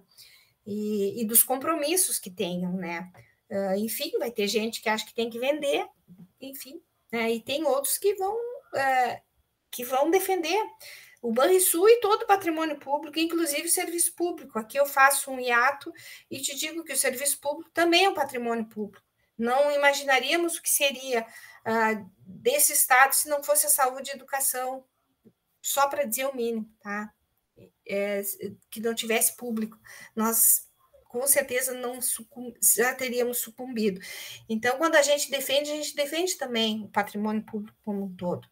e, 0.64 1.20
e 1.20 1.26
dos 1.26 1.44
compromissos 1.44 2.20
que 2.20 2.30
tenham, 2.30 2.72
né? 2.74 3.12
Uh, 3.50 3.76
enfim, 3.80 4.12
vai 4.20 4.30
ter 4.30 4.48
gente 4.48 4.80
que 4.80 4.88
acha 4.88 5.06
que 5.06 5.16
tem 5.16 5.28
que 5.28 5.40
vender, 5.40 5.86
enfim, 6.40 6.82
né? 7.12 7.32
e 7.32 7.42
tem 7.42 7.66
outros 7.66 7.98
que 7.98 8.14
vão 8.14 8.34
uh, 8.34 9.22
que 9.72 9.84
vão 9.84 10.12
defender 10.12 10.62
o 11.20 11.34
Banrisul 11.34 11.90
e 11.90 12.00
todo 12.00 12.22
o 12.22 12.28
patrimônio 12.28 12.78
público, 12.78 13.18
inclusive 13.18 13.64
o 13.64 13.72
serviço 13.72 14.14
público. 14.14 14.60
Aqui 14.60 14.78
eu 14.78 14.86
faço 14.86 15.32
um 15.32 15.40
hiato 15.40 15.92
e 16.30 16.40
te 16.40 16.56
digo 16.56 16.84
que 16.84 16.94
o 16.94 16.98
serviço 16.98 17.40
público 17.40 17.72
também 17.74 18.06
é 18.06 18.10
um 18.10 18.14
patrimônio 18.14 18.66
público. 18.66 19.06
Não 19.38 19.72
imaginaríamos 19.72 20.58
o 20.58 20.62
que 20.62 20.70
seria 20.70 21.26
uh, 21.68 22.10
desse 22.26 22.74
Estado 22.74 23.14
se 23.14 23.30
não 23.30 23.44
fosse 23.44 23.66
a 23.66 23.70
saúde 23.70 24.10
e 24.10 24.12
a 24.12 24.16
educação, 24.16 24.86
só 25.62 25.88
para 25.88 26.06
dizer 26.06 26.26
o 26.26 26.36
mínimo, 26.36 26.70
tá? 26.82 27.14
É, 27.88 28.22
que 28.70 28.80
não 28.80 28.96
tivesse 28.96 29.36
público. 29.36 29.78
Nós 30.16 30.68
com 31.12 31.28
certeza 31.28 31.74
não 31.74 32.00
já 32.76 32.96
teríamos 32.96 33.40
sucumbido. 33.40 34.00
Então, 34.48 34.78
quando 34.78 34.96
a 34.96 35.02
gente 35.02 35.30
defende, 35.30 35.70
a 35.70 35.76
gente 35.76 35.94
defende 35.94 36.38
também 36.38 36.86
o 36.86 36.88
patrimônio 36.88 37.46
público 37.46 37.78
como 37.84 38.06
um 38.06 38.16
todo. 38.16 38.48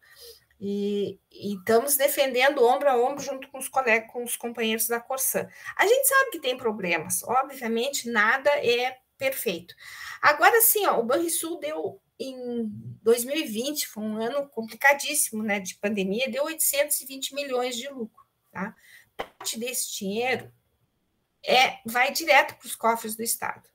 E, 0.60 1.18
e, 1.32 1.54
estamos 1.54 1.96
defendendo 1.96 2.62
ombro 2.62 2.90
a 2.90 2.96
ombro 2.96 3.24
junto 3.24 3.48
com 3.48 3.56
os 3.56 3.66
colegas, 3.66 4.12
com 4.12 4.22
os 4.22 4.36
companheiros 4.36 4.86
da 4.86 5.00
Corsã. 5.00 5.48
A 5.74 5.86
gente 5.86 6.06
sabe 6.06 6.32
que 6.32 6.40
tem 6.40 6.54
problemas, 6.54 7.22
obviamente 7.22 8.10
nada 8.10 8.50
é 8.50 8.98
perfeito. 9.16 9.74
Agora 10.20 10.60
sim, 10.60 10.84
ó, 10.84 11.00
o 11.00 11.02
Banrisul 11.02 11.58
deu 11.60 11.98
em 12.20 12.66
2020, 13.02 13.88
foi 13.88 14.02
um 14.02 14.16
ano 14.18 14.46
complicadíssimo, 14.48 15.42
né, 15.42 15.58
de 15.58 15.76
pandemia, 15.76 16.30
deu 16.30 16.44
820 16.44 17.34
milhões 17.34 17.76
de 17.76 17.88
lucro, 17.88 18.24
tá? 18.52 18.76
Parte 19.16 19.58
desse 19.58 19.96
dinheiro 19.96 20.52
é 21.44 21.78
vai 21.86 22.12
direto 22.12 22.56
para 22.56 22.66
os 22.66 22.76
cofres 22.76 23.16
do 23.16 23.22
Estado. 23.22 23.66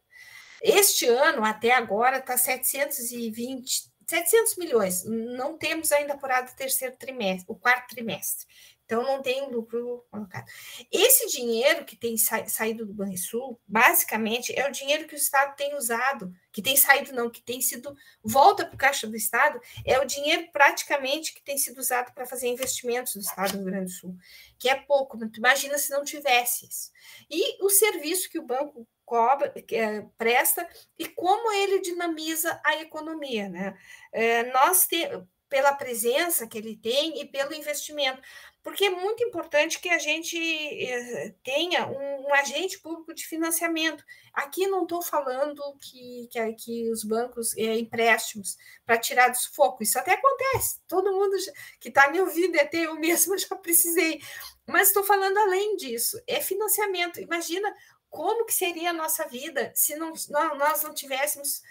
Este 0.61 1.07
ano, 1.07 1.43
até 1.43 1.71
agora, 1.71 2.19
está 2.19 2.37
720 2.37 3.93
700 4.07 4.57
milhões, 4.57 5.03
não 5.03 5.57
temos 5.57 5.91
ainda 5.91 6.13
apurado 6.13 6.51
o 6.51 6.55
terceiro 6.55 6.95
trimestre, 6.95 7.45
o 7.51 7.55
quarto 7.55 7.89
trimestre. 7.95 8.45
Então, 8.85 9.03
não 9.03 9.21
tem 9.21 9.49
lucro 9.49 10.05
colocado. 10.11 10.45
Esse 10.91 11.27
dinheiro 11.27 11.83
que 11.83 11.95
tem 11.95 12.17
sa 12.17 12.45
saído 12.47 12.85
do 12.85 12.93
Banrisul, 12.93 13.59
basicamente, 13.67 14.57
é 14.57 14.67
o 14.67 14.71
dinheiro 14.71 15.07
que 15.07 15.15
o 15.15 15.17
Estado 15.17 15.55
tem 15.55 15.75
usado, 15.75 16.31
que 16.51 16.61
tem 16.61 16.77
saído, 16.77 17.11
não, 17.11 17.29
que 17.29 17.41
tem 17.41 17.59
sido, 17.61 17.95
volta 18.23 18.65
para 18.65 18.75
o 18.75 18.77
caixa 18.77 19.07
do 19.07 19.15
Estado, 19.15 19.59
é 19.85 19.99
o 19.99 20.05
dinheiro 20.05 20.49
praticamente 20.51 21.33
que 21.33 21.43
tem 21.43 21.57
sido 21.57 21.79
usado 21.79 22.13
para 22.13 22.25
fazer 22.25 22.47
investimentos 22.47 23.13
do 23.13 23.21
Estado 23.21 23.53
do 23.53 23.57
Rio 23.57 23.65
Grande 23.65 23.85
do 23.85 23.91
Sul, 23.91 24.15
que 24.59 24.69
é 24.69 24.75
pouco, 24.75 25.17
imagina 25.35 25.77
se 25.77 25.89
não 25.89 26.03
tivesse 26.03 26.67
isso. 26.67 26.91
E 27.29 27.63
o 27.63 27.69
serviço 27.69 28.29
que 28.29 28.39
o 28.39 28.45
banco 28.45 28.87
cobra, 29.03 29.53
é, 29.71 30.01
presta 30.17 30.67
e 30.97 31.07
como 31.07 31.51
ele 31.51 31.79
dinamiza 31.79 32.59
a 32.65 32.75
economia. 32.77 33.47
Né? 33.47 33.77
É, 34.11 34.51
nós 34.51 34.87
te, 34.87 35.07
pela 35.47 35.73
presença 35.73 36.47
que 36.47 36.57
ele 36.57 36.75
tem 36.75 37.21
e 37.21 37.25
pelo 37.25 37.53
investimento. 37.53 38.21
Porque 38.65 38.85
é 38.85 38.89
muito 38.89 39.23
importante 39.23 39.79
que 39.79 39.89
a 39.89 39.99
gente 39.99 40.35
eh, 40.35 41.35
tenha 41.43 41.85
um, 41.85 42.27
um 42.27 42.33
agente 42.33 42.79
público 42.79 43.13
de 43.13 43.23
financiamento. 43.23 44.03
Aqui 44.33 44.65
não 44.65 44.81
estou 44.81 45.03
falando 45.03 45.61
que, 45.79 46.27
que, 46.31 46.53
que, 46.53 46.91
os 46.91 47.03
bancos 47.03 47.55
é, 47.55 47.77
empréstimos 47.77 48.57
para 48.83 48.97
tirar 48.97 49.29
do 49.29 49.37
sufoco. 49.37 49.83
Isso 49.83 49.99
até 49.99 50.15
acontece. 50.15 50.81
Todo 50.87 51.11
mundo 51.11 51.35
que 51.79 51.89
está 51.89 52.09
me 52.09 52.19
ouvindo, 52.19 52.59
até 52.59 52.87
eu 52.87 52.95
mesma 52.95 53.37
já 53.37 53.55
precisei. 53.55 54.19
Mas 54.65 54.87
estou 54.87 55.03
falando 55.03 55.37
além 55.37 55.77
disso. 55.77 56.19
É 56.25 56.41
financiamento. 56.41 57.21
Imagina 57.21 57.71
como 58.09 58.47
que 58.47 58.53
seria 58.53 58.89
a 58.89 58.93
nossa 58.93 59.27
vida 59.27 59.71
se 59.75 59.95
não, 59.95 60.11
nós 60.57 60.81
não 60.81 60.91
tivéssemos, 60.91 61.61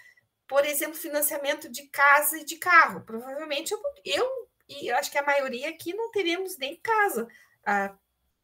por 0.46 0.64
exemplo, 0.64 0.94
financiamento 0.94 1.68
de 1.68 1.88
casa 1.88 2.38
e 2.38 2.44
de 2.44 2.54
carro. 2.56 3.00
Provavelmente 3.00 3.72
eu, 3.72 3.82
eu 4.04 4.43
e 4.68 4.90
eu 4.90 4.96
acho 4.96 5.10
que 5.10 5.18
a 5.18 5.24
maioria 5.24 5.68
aqui 5.68 5.94
não 5.94 6.10
teremos 6.10 6.56
nem 6.58 6.76
casa 6.76 7.28
ah, 7.64 7.94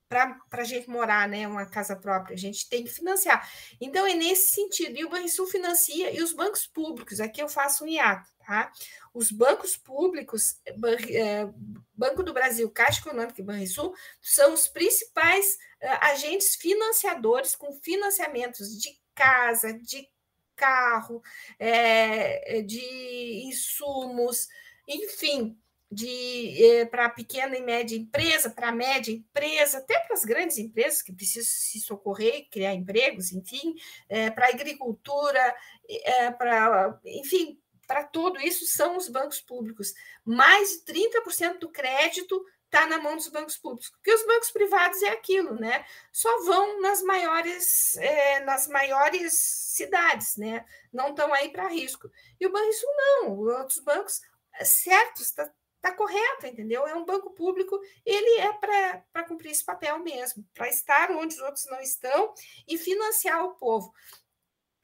para 0.09 0.37
a 0.51 0.65
gente 0.65 0.91
morar, 0.91 1.29
né? 1.29 1.47
Uma 1.47 1.65
casa 1.65 1.95
própria, 1.95 2.35
a 2.35 2.39
gente 2.39 2.69
tem 2.69 2.83
que 2.83 2.91
financiar. 2.91 3.49
Então, 3.81 4.05
é 4.05 4.13
nesse 4.13 4.51
sentido. 4.51 4.99
E 4.99 5.05
o 5.05 5.09
Banrisul 5.09 5.47
financia, 5.47 6.11
e 6.11 6.21
os 6.21 6.33
bancos 6.33 6.67
públicos, 6.67 7.21
aqui 7.21 7.41
eu 7.41 7.49
faço 7.49 7.85
um 7.85 7.89
hiato, 7.89 8.29
tá? 8.45 8.73
Os 9.15 9.31
bancos 9.31 9.77
públicos, 9.77 10.61
é, 10.67 11.47
Banco 11.95 12.25
do 12.25 12.33
Brasil, 12.33 12.69
Caixa 12.71 13.01
Econômica 13.01 13.41
e 13.41 13.45
Banrisul, 13.45 13.95
são 14.21 14.53
os 14.53 14.67
principais 14.67 15.57
agentes 16.01 16.57
financiadores 16.57 17.55
com 17.55 17.73
financiamentos 17.81 18.79
de 18.81 19.01
casa, 19.15 19.73
de 19.73 20.09
carro, 20.57 21.23
é, 21.59 22.63
de 22.63 23.45
insumos, 23.47 24.49
enfim, 24.87 25.57
de 25.91 26.65
eh, 26.65 26.85
para 26.87 27.11
pequena 27.11 27.57
e 27.57 27.61
média 27.61 27.97
empresa, 27.97 28.49
para 28.49 28.71
média 28.71 29.13
empresa, 29.13 29.79
até 29.79 29.99
para 29.99 30.15
as 30.15 30.25
grandes 30.25 30.57
empresas 30.59 31.03
que 31.03 31.13
precisam 31.13 31.45
se 31.45 31.81
socorrer, 31.81 32.49
criar 32.51 32.75
empregos, 32.75 33.33
enfim, 33.33 33.75
eh, 34.09 34.31
para 34.31 34.47
a 34.47 34.51
agricultura, 34.51 35.57
eh, 35.89 36.31
para, 36.33 37.01
enfim, 37.05 37.61
para 37.89 38.05
tudo 38.05 38.41
isso 38.41 38.65
são 38.67 38.97
os 38.97 39.09
bancos 39.09 39.41
públicos. 39.41 39.93
Mais 40.25 40.69
de 40.71 40.85
30% 40.85 41.59
do 41.59 41.71
crédito 41.71 42.41
está 42.67 42.87
na 42.87 42.99
mão 42.99 43.17
dos 43.17 43.27
bancos 43.27 43.57
públicos, 43.57 43.91
porque 43.91 44.15
os 44.15 44.25
bancos 44.25 44.53
privados 44.53 45.03
é 45.03 45.09
aquilo, 45.09 45.57
né? 45.57 45.85
Só 46.13 46.45
vão 46.45 46.81
nas 46.81 47.03
maiores, 47.03 47.97
é, 47.97 48.39
nas 48.45 48.69
maiores 48.69 49.33
cidades, 49.35 50.37
né? 50.37 50.65
Não 50.93 51.09
estão 51.09 51.35
aí 51.35 51.49
para 51.49 51.67
risco. 51.67 52.09
E 52.39 52.47
o 52.47 52.53
Banrisul 52.53 52.91
não, 52.97 53.39
outros 53.41 53.81
bancos 53.81 54.21
certos, 54.63 55.23
está 55.23 55.51
tá 55.81 55.93
correto, 55.93 56.47
entendeu? 56.47 56.87
É 56.87 56.95
um 56.95 57.05
banco 57.05 57.31
público, 57.31 57.79
ele 58.05 58.41
é 58.41 58.53
para 58.53 59.25
cumprir 59.27 59.51
esse 59.51 59.65
papel 59.65 59.99
mesmo, 59.99 60.45
para 60.55 60.69
estar 60.69 61.11
onde 61.13 61.35
os 61.35 61.41
outros 61.41 61.67
não 61.67 61.81
estão 61.81 62.35
e 62.69 62.77
financiar 62.77 63.45
o 63.45 63.55
povo. 63.55 63.93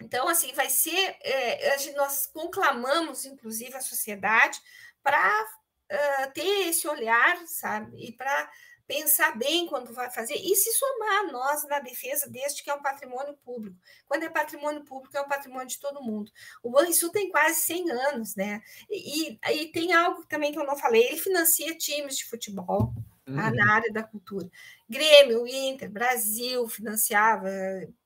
Então, 0.00 0.28
assim, 0.28 0.52
vai 0.52 0.68
ser. 0.68 1.16
É, 1.22 1.92
nós 1.94 2.26
conclamamos, 2.26 3.24
inclusive, 3.24 3.76
a 3.76 3.80
sociedade 3.80 4.60
para 5.02 5.44
uh, 5.92 6.32
ter 6.32 6.68
esse 6.68 6.86
olhar, 6.86 7.36
sabe? 7.46 7.96
E 8.08 8.12
para 8.12 8.50
pensar 8.86 9.36
bem 9.36 9.66
quando 9.66 9.92
vai 9.92 10.10
fazer 10.10 10.34
e 10.34 10.54
se 10.54 10.72
somar 10.72 11.24
a 11.24 11.32
nós 11.32 11.64
na 11.68 11.80
defesa 11.80 12.28
deste 12.28 12.62
que 12.62 12.70
é 12.70 12.74
um 12.74 12.82
patrimônio 12.82 13.36
público. 13.44 13.76
Quando 14.06 14.22
é 14.22 14.28
patrimônio 14.28 14.84
público, 14.84 15.16
é 15.16 15.20
um 15.20 15.28
patrimônio 15.28 15.66
de 15.66 15.78
todo 15.78 16.02
mundo. 16.02 16.30
O 16.62 16.70
Banrisul 16.70 17.10
tem 17.10 17.30
quase 17.30 17.60
100 17.62 17.90
anos, 17.90 18.36
né? 18.36 18.62
E, 18.88 19.38
e 19.52 19.66
tem 19.72 19.92
algo 19.92 20.24
também 20.26 20.52
que 20.52 20.58
eu 20.58 20.66
não 20.66 20.76
falei, 20.76 21.04
ele 21.04 21.18
financia 21.18 21.76
times 21.76 22.16
de 22.16 22.24
futebol 22.24 22.92
tá? 23.24 23.32
uhum. 23.32 23.54
na 23.54 23.74
área 23.74 23.92
da 23.92 24.02
cultura. 24.02 24.48
Grêmio, 24.88 25.46
Inter, 25.46 25.90
Brasil 25.90 26.68
financiava, 26.68 27.48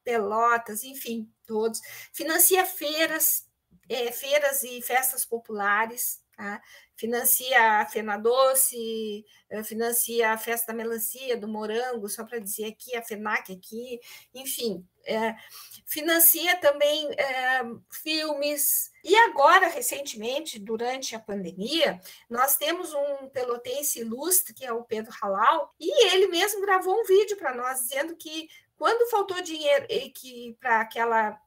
Pelotas, 0.03 0.83
enfim, 0.83 1.31
todos. 1.47 1.81
Financia 2.13 2.65
feiras, 2.65 3.47
é, 3.89 4.11
feiras 4.11 4.63
e 4.63 4.81
festas 4.81 5.25
populares, 5.25 6.23
tá? 6.41 6.63
financia 6.97 7.81
a 7.81 7.87
Fena 7.87 8.19
Doce, 8.19 9.25
eh, 9.49 9.63
financia 9.63 10.33
a 10.33 10.39
Festa 10.39 10.69
da 10.73 10.77
Melancia, 10.77 11.37
do 11.37 11.49
Morango, 11.49 12.09
só 12.09 12.25
para 12.25 12.39
dizer 12.39 12.67
aqui, 12.67 12.95
a 12.95 13.03
FENAC 13.03 13.53
aqui, 13.53 13.99
enfim, 14.35 14.87
é, 15.07 15.35
financia 15.87 16.59
também 16.59 17.11
é, 17.13 17.63
filmes. 17.91 18.91
E 19.03 19.17
agora, 19.17 19.69
recentemente, 19.69 20.59
durante 20.59 21.17
a 21.17 21.21
pandemia, 21.21 21.99
nós 22.29 22.57
temos 22.57 22.93
um 22.93 23.29
pelotense 23.31 24.01
ilustre, 24.01 24.53
que 24.53 24.65
é 24.67 24.73
o 24.73 24.85
Pedro 24.85 25.13
Halal, 25.23 25.75
e 25.81 26.07
ele 26.07 26.29
mesmo 26.29 26.61
gravou 26.61 27.01
um 27.01 27.05
vídeo 27.05 27.37
para 27.37 27.55
nós 27.55 27.81
dizendo 27.81 28.15
que 28.15 28.49
quando 28.77 29.11
faltou 29.11 29.41
dinheiro 29.43 29.87
que 30.15 30.57
para 30.61 30.83
aquela 30.83 31.39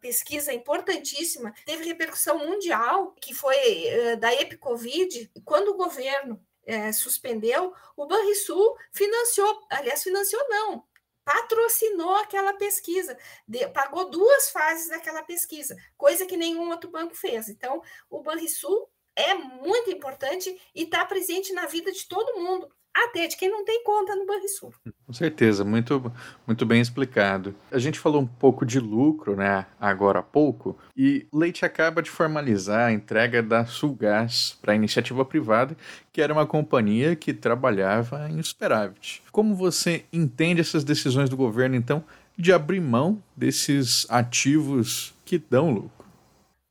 pesquisa 0.00 0.52
importantíssima, 0.52 1.54
teve 1.64 1.84
repercussão 1.84 2.38
mundial, 2.38 3.12
que 3.20 3.34
foi 3.34 3.56
uh, 3.56 4.16
da 4.18 4.32
EpiCovid, 4.34 5.30
quando 5.44 5.68
o 5.68 5.76
governo 5.76 6.44
uh, 6.66 6.92
suspendeu, 6.92 7.72
o 7.96 8.06
Banrisul 8.06 8.76
financiou, 8.92 9.66
aliás, 9.70 10.02
financiou 10.02 10.42
não, 10.48 10.84
patrocinou 11.24 12.14
aquela 12.16 12.54
pesquisa, 12.54 13.16
de, 13.46 13.66
pagou 13.68 14.10
duas 14.10 14.50
fases 14.50 14.88
daquela 14.88 15.22
pesquisa, 15.22 15.76
coisa 15.96 16.26
que 16.26 16.36
nenhum 16.36 16.70
outro 16.70 16.90
banco 16.90 17.14
fez. 17.14 17.48
Então, 17.48 17.82
o 18.10 18.22
Banrisul 18.22 18.90
é 19.14 19.34
muito 19.34 19.90
importante 19.90 20.60
e 20.74 20.82
está 20.84 21.04
presente 21.04 21.52
na 21.52 21.66
vida 21.66 21.92
de 21.92 22.06
todo 22.06 22.40
mundo 22.40 22.68
até 22.94 23.26
de 23.26 23.36
quem 23.36 23.50
não 23.50 23.64
tem 23.64 23.82
conta 23.84 24.14
no 24.14 24.26
Banrisul. 24.26 24.72
Com 25.06 25.12
certeza, 25.12 25.64
muito, 25.64 26.12
muito 26.46 26.66
bem 26.66 26.80
explicado. 26.80 27.54
A 27.70 27.78
gente 27.78 27.98
falou 27.98 28.22
um 28.22 28.26
pouco 28.26 28.66
de 28.66 28.78
lucro, 28.78 29.36
né, 29.36 29.66
agora 29.80 30.20
há 30.20 30.22
pouco, 30.22 30.76
e 30.96 31.26
Leite 31.32 31.64
acaba 31.64 32.02
de 32.02 32.10
formalizar 32.10 32.88
a 32.88 32.92
entrega 32.92 33.42
da 33.42 33.64
Sulgás 33.64 34.58
para 34.60 34.72
a 34.72 34.76
iniciativa 34.76 35.24
privada, 35.24 35.76
que 36.12 36.20
era 36.20 36.32
uma 36.32 36.46
companhia 36.46 37.16
que 37.16 37.32
trabalhava 37.32 38.28
em 38.30 38.42
superávit. 38.42 39.22
Como 39.30 39.54
você 39.54 40.04
entende 40.12 40.60
essas 40.60 40.84
decisões 40.84 41.28
do 41.28 41.36
governo, 41.36 41.76
então, 41.76 42.04
de 42.36 42.52
abrir 42.52 42.80
mão 42.80 43.22
desses 43.36 44.06
ativos 44.10 45.14
que 45.24 45.38
dão 45.38 45.70
lucro? 45.70 46.02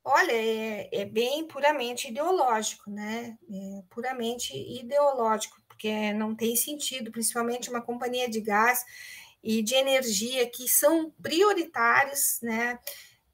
Olha, 0.03 0.31
é, 0.31 0.89
é 0.91 1.05
bem 1.05 1.45
puramente 1.45 2.09
ideológico, 2.09 2.89
né? 2.89 3.37
É 3.49 3.83
puramente 3.89 4.51
ideológico 4.79 5.60
porque 5.81 6.13
não 6.13 6.35
tem 6.35 6.55
sentido, 6.55 7.11
principalmente 7.11 7.71
uma 7.71 7.81
companhia 7.81 8.29
de 8.29 8.39
gás 8.39 8.85
e 9.43 9.63
de 9.63 9.73
energia 9.73 10.47
que 10.47 10.67
são 10.67 11.11
prioritários, 11.23 12.37
né? 12.43 12.77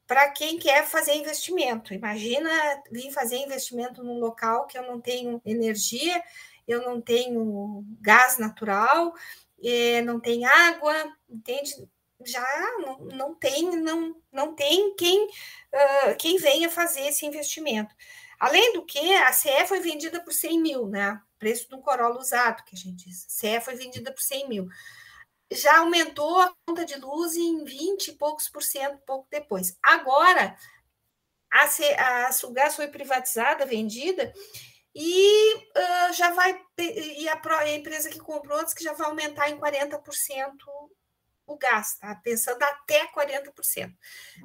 Para 0.07 0.29
quem 0.31 0.57
quer 0.57 0.87
fazer 0.87 1.15
investimento. 1.15 1.93
Imagina 1.93 2.49
vir 2.89 3.11
fazer 3.11 3.35
investimento 3.35 4.01
num 4.01 4.17
local 4.17 4.65
que 4.65 4.77
eu 4.77 4.83
não 4.83 5.01
tenho 5.01 5.41
energia, 5.45 6.23
eu 6.65 6.81
não 6.83 7.01
tenho 7.01 7.83
gás 7.99 8.37
natural, 8.37 9.13
eh, 9.61 10.01
não 10.03 10.17
tem 10.17 10.45
água, 10.45 10.93
entende? 11.29 11.73
Já 12.25 12.45
não, 12.79 12.99
não 12.99 13.35
tem, 13.35 13.63
não, 13.75 14.15
não 14.31 14.55
tem 14.55 14.95
quem, 14.95 15.25
uh, 15.25 16.15
quem 16.17 16.37
venha 16.37 16.69
fazer 16.69 17.01
esse 17.01 17.25
investimento. 17.25 17.93
Além 18.39 18.73
do 18.73 18.85
que, 18.85 19.13
a 19.15 19.33
CE 19.33 19.65
foi 19.67 19.81
vendida 19.81 20.21
por 20.23 20.31
100 20.31 20.61
mil, 20.61 20.87
né? 20.87 21.19
Preço 21.37 21.69
de 21.69 21.75
um 21.75 21.81
Corolla 21.81 22.19
usado, 22.19 22.63
que 22.63 22.75
a 22.75 22.77
gente 22.77 23.05
diz. 23.05 23.25
CE 23.27 23.59
foi 23.61 23.75
vendida 23.75 24.11
por 24.11 24.21
100 24.21 24.49
mil. 24.49 24.67
Já 25.51 25.79
aumentou 25.79 26.41
a 26.41 26.53
conta 26.65 26.85
de 26.85 26.95
luz 26.95 27.35
em 27.35 27.63
20 27.63 28.09
e 28.09 28.13
poucos 28.13 28.49
por 28.49 28.61
cento 28.61 28.99
pouco 29.05 29.27
depois. 29.31 29.77
Agora, 29.81 30.57
a, 31.51 31.67
C, 31.67 31.85
a 31.93 32.31
Sulgás 32.31 32.75
foi 32.75 32.87
privatizada, 32.89 33.65
vendida, 33.65 34.33
e 34.93 35.55
uh, 35.55 36.13
já 36.13 36.31
vai. 36.31 36.59
E 36.79 37.29
a, 37.29 37.39
a, 37.59 37.71
empresa 37.71 38.09
que 38.09 38.19
comprou 38.19 38.63
diz 38.63 38.73
que 38.73 38.83
já 38.83 38.93
vai 38.93 39.07
aumentar 39.07 39.49
em 39.49 39.57
40% 39.57 40.01
o 41.47 41.57
gás, 41.57 41.97
tá? 41.97 42.13
Pensando 42.15 42.61
até 42.61 43.07
40%. 43.07 43.95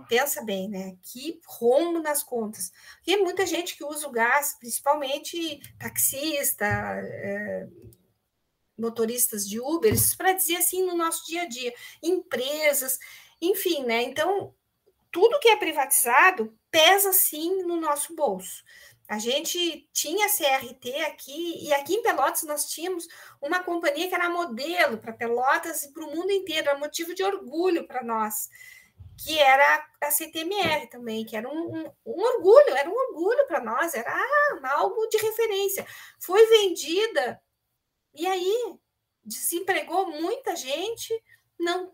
Pensa 0.08 0.42
bem, 0.42 0.68
né? 0.68 0.96
Que 1.02 1.40
rombo 1.44 1.98
nas 2.00 2.22
contas. 2.22 2.72
Tem 3.04 3.20
muita 3.20 3.44
gente 3.44 3.76
que 3.76 3.84
usa 3.84 4.06
o 4.06 4.12
gás, 4.12 4.56
principalmente 4.58 5.60
taxista, 5.78 6.64
é, 6.64 7.66
motoristas 8.78 9.46
de 9.46 9.60
Uber, 9.60 9.92
para 10.16 10.32
dizer 10.32 10.56
assim 10.56 10.86
no 10.86 10.96
nosso 10.96 11.26
dia 11.26 11.42
a 11.42 11.48
dia, 11.48 11.74
empresas, 12.00 12.98
enfim, 13.40 13.84
né? 13.84 14.02
Então, 14.02 14.54
tudo 15.10 15.40
que 15.40 15.48
é 15.48 15.56
privatizado 15.56 16.56
pesa 16.70 17.12
sim 17.12 17.62
no 17.64 17.80
nosso 17.80 18.14
bolso. 18.14 18.62
A 19.12 19.18
gente 19.18 19.86
tinha 19.92 20.26
CRT 20.26 21.02
aqui, 21.02 21.66
e 21.66 21.70
aqui 21.74 21.96
em 21.96 22.02
Pelotas 22.02 22.44
nós 22.44 22.70
tínhamos 22.70 23.06
uma 23.42 23.62
companhia 23.62 24.08
que 24.08 24.14
era 24.14 24.30
modelo 24.30 24.96
para 24.96 25.12
Pelotas 25.12 25.84
e 25.84 25.92
para 25.92 26.06
o 26.06 26.16
mundo 26.16 26.30
inteiro, 26.30 26.70
era 26.70 26.78
motivo 26.78 27.14
de 27.14 27.22
orgulho 27.22 27.86
para 27.86 28.02
nós, 28.02 28.48
que 29.22 29.38
era 29.38 29.86
a 30.00 30.10
CTMR 30.10 30.86
também, 30.86 31.26
que 31.26 31.36
era 31.36 31.46
um, 31.46 31.76
um, 31.76 31.92
um 32.06 32.22
orgulho, 32.22 32.74
era 32.74 32.88
um 32.88 32.94
orgulho 32.94 33.46
para 33.46 33.62
nós, 33.62 33.92
era 33.92 34.16
algo 34.76 35.06
de 35.08 35.18
referência. 35.18 35.86
Foi 36.18 36.46
vendida, 36.46 37.38
e 38.14 38.26
aí 38.26 38.78
desempregou 39.22 40.08
muita 40.08 40.56
gente, 40.56 41.12
não 41.60 41.92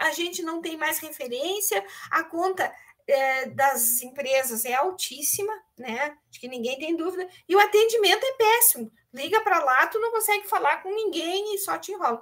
a 0.00 0.10
gente 0.12 0.42
não 0.42 0.60
tem 0.60 0.76
mais 0.76 0.98
referência, 0.98 1.84
a 2.10 2.24
conta 2.24 2.72
é, 3.10 3.46
das 3.46 4.02
empresas 4.02 4.64
é 4.64 4.74
altíssima, 4.74 5.52
né? 5.78 6.16
Acho 6.28 6.40
que 6.40 6.48
ninguém 6.48 6.78
tem 6.78 6.96
dúvida. 6.96 7.28
E 7.48 7.56
o 7.56 7.60
atendimento 7.60 8.24
é 8.24 8.32
péssimo. 8.32 8.90
Liga 9.12 9.40
para 9.40 9.62
lá, 9.62 9.86
tu 9.86 9.98
não 9.98 10.12
consegue 10.12 10.48
falar 10.48 10.82
com 10.82 10.94
ninguém 10.94 11.54
e 11.54 11.58
só 11.58 11.76
te 11.78 11.92
enrola. 11.92 12.20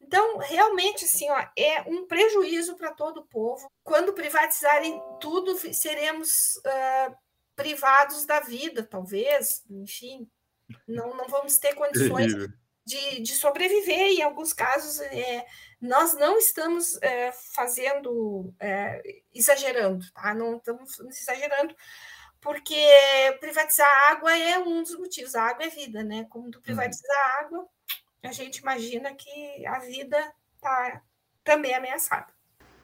Então, 0.00 0.38
realmente, 0.38 1.04
assim, 1.04 1.30
ó, 1.30 1.46
é 1.56 1.82
um 1.82 2.06
prejuízo 2.06 2.76
para 2.76 2.92
todo 2.92 3.18
o 3.18 3.26
povo. 3.26 3.70
Quando 3.84 4.12
privatizarem 4.12 5.00
tudo, 5.20 5.56
seremos 5.72 6.56
uh, 6.56 7.14
privados 7.54 8.26
da 8.26 8.40
vida, 8.40 8.82
talvez, 8.82 9.62
enfim, 9.70 10.28
não, 10.88 11.14
não 11.14 11.26
vamos 11.28 11.58
ter 11.58 11.74
condições 11.74 12.34
de, 12.84 13.20
de 13.20 13.34
sobreviver. 13.34 14.18
Em 14.18 14.22
alguns 14.22 14.52
casos, 14.52 15.00
é, 15.00 15.46
nós 15.80 16.14
não 16.14 16.38
estamos 16.38 17.00
é, 17.02 17.32
fazendo, 17.32 18.52
é, 18.60 19.02
exagerando, 19.34 20.04
tá? 20.12 20.34
Não 20.34 20.56
estamos 20.56 20.98
exagerando, 21.00 21.74
porque 22.40 22.86
privatizar 23.40 23.88
a 23.88 24.12
água 24.12 24.36
é 24.36 24.58
um 24.58 24.82
dos 24.82 24.96
motivos. 24.98 25.34
A 25.34 25.44
água 25.44 25.64
é 25.64 25.68
vida, 25.68 26.02
né? 26.02 26.26
Como 26.28 26.50
tu 26.50 26.60
privatizar 26.60 27.16
a 27.16 27.40
água, 27.44 27.68
a 28.22 28.32
gente 28.32 28.58
imagina 28.58 29.14
que 29.14 29.66
a 29.66 29.78
vida 29.80 30.34
está 30.54 31.02
também 31.44 31.74
ameaçada. 31.74 32.32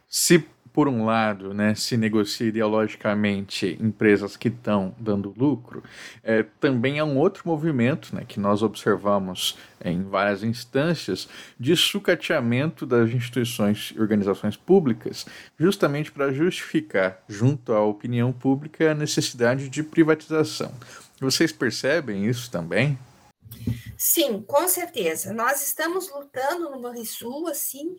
Se 0.09 0.39
por 0.79 0.87
um 0.87 1.05
lado, 1.05 1.53
né, 1.53 1.75
se 1.75 1.97
negocia 1.97 2.47
ideologicamente 2.47 3.77
empresas 3.81 4.37
que 4.37 4.47
estão 4.47 4.95
dando 4.97 5.35
lucro, 5.37 5.83
é, 6.23 6.45
também 6.61 7.01
é 7.01 7.03
um 7.03 7.19
outro 7.19 7.43
movimento 7.45 8.15
né, 8.15 8.25
que 8.25 8.39
nós 8.39 8.63
observamos 8.63 9.59
é, 9.81 9.91
em 9.91 10.05
várias 10.05 10.45
instâncias 10.45 11.29
de 11.59 11.75
sucateamento 11.75 12.87
das 12.87 13.11
instituições 13.11 13.93
e 13.97 14.01
organizações 14.01 14.57
públicas, 14.57 15.27
justamente 15.59 16.13
para 16.13 16.33
justificar, 16.33 17.25
junto 17.29 17.73
à 17.73 17.85
opinião 17.85 18.33
pública, 18.33 18.93
a 18.93 18.95
necessidade 18.95 19.69
de 19.69 19.83
privatização. 19.83 20.73
Vocês 21.21 21.51
percebem 21.51 22.25
isso 22.25 22.53
também? 22.53 22.97
Sim, 23.97 24.45
com 24.47 24.69
certeza. 24.69 25.33
Nós 25.33 25.61
estamos 25.61 26.09
lutando 26.09 26.71
no 26.71 26.81
Banrisul, 26.81 27.49
assim, 27.49 27.97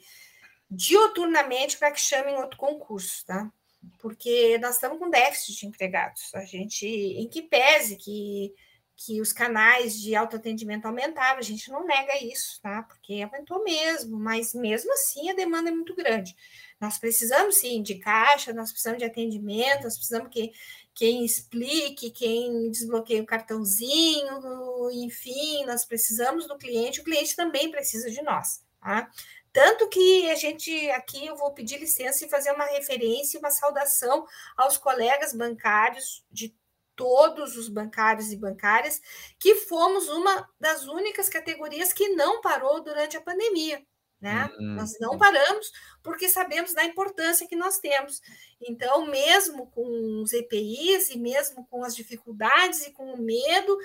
dioturnamente 0.70 1.78
para 1.78 1.92
que 1.92 2.00
chamem 2.00 2.36
outro 2.36 2.58
concurso, 2.58 3.26
tá? 3.26 3.52
Porque 3.98 4.58
nós 4.60 4.76
estamos 4.76 5.00
com 5.00 5.10
déficit 5.10 5.60
de 5.60 5.66
empregados. 5.66 6.34
A 6.36 6.44
gente, 6.46 6.86
em 6.86 7.28
que 7.28 7.42
pese 7.42 7.96
que, 7.96 8.54
que 8.96 9.22
os 9.22 9.32
canais 9.32 10.00
de 10.00 10.16
autoatendimento 10.16 10.86
aumentaram, 10.86 11.40
a 11.40 11.44
gente 11.44 11.72
não 11.72 11.86
nega 11.86 12.24
isso, 12.24 12.60
tá? 12.62 12.84
Porque 12.84 13.22
aumentou 13.22 13.64
mesmo, 13.64 14.20
mas 14.20 14.54
mesmo 14.54 14.92
assim 14.94 15.30
a 15.30 15.34
demanda 15.34 15.70
é 15.70 15.74
muito 15.74 15.96
grande. 15.96 16.36
Nós 16.80 16.98
precisamos 16.98 17.56
sim 17.56 17.82
de 17.82 17.96
caixa, 17.96 18.54
nós 18.54 18.72
precisamos 18.72 19.00
de 19.00 19.06
atendimento, 19.06 19.84
nós 19.84 19.96
precisamos 19.96 20.30
que 20.30 20.52
quem 20.94 21.24
explique, 21.24 22.12
quem 22.12 22.70
desbloqueie 22.70 23.22
o 23.22 23.26
cartãozinho, 23.26 24.92
enfim, 24.92 25.66
nós 25.66 25.86
precisamos 25.86 26.46
do 26.46 26.58
cliente, 26.58 27.00
o 27.00 27.04
cliente 27.06 27.36
também 27.38 27.72
precisa 27.72 28.12
de 28.12 28.22
nós, 28.22 28.62
tá? 28.82 29.10
Tanto 29.52 29.88
que 29.90 30.30
a 30.30 30.36
gente 30.36 30.90
aqui 30.92 31.26
eu 31.26 31.36
vou 31.36 31.54
pedir 31.54 31.80
licença 31.80 32.26
e 32.26 32.30
fazer 32.30 32.52
uma 32.52 32.66
referência, 32.66 33.40
uma 33.40 33.52
saudação 33.52 34.26
aos 34.56 34.78
colegas 34.78 35.34
bancários 35.34 36.24
de 36.32 36.56
todos 36.96 37.56
os 37.56 37.70
bancários 37.70 38.32
e 38.32 38.36
bancárias, 38.36 39.02
que 39.40 39.56
fomos 39.56 40.10
uma 40.10 40.48
das 40.60 40.86
únicas 40.86 41.30
categorias 41.30 41.94
que 41.94 42.10
não 42.10 42.42
parou 42.42 42.84
durante 42.84 43.16
a 43.16 43.22
pandemia. 43.22 43.82
Né? 44.20 44.50
Uhum. 44.60 44.76
Nós 44.76 45.00
não 45.00 45.18
paramos 45.18 45.72
porque 46.04 46.28
sabemos 46.28 46.74
da 46.74 46.84
importância 46.84 47.48
que 47.48 47.56
nós 47.56 47.80
temos. 47.80 48.22
Então, 48.62 49.06
mesmo 49.06 49.68
com 49.68 50.22
os 50.22 50.34
EPIs 50.34 51.10
e 51.10 51.18
mesmo 51.18 51.66
com 51.68 51.86
as 51.86 51.96
dificuldades 51.96 52.86
e 52.86 52.92
com 52.92 53.14
o 53.14 53.18
medo, 53.18 53.78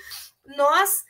nós 0.44 1.04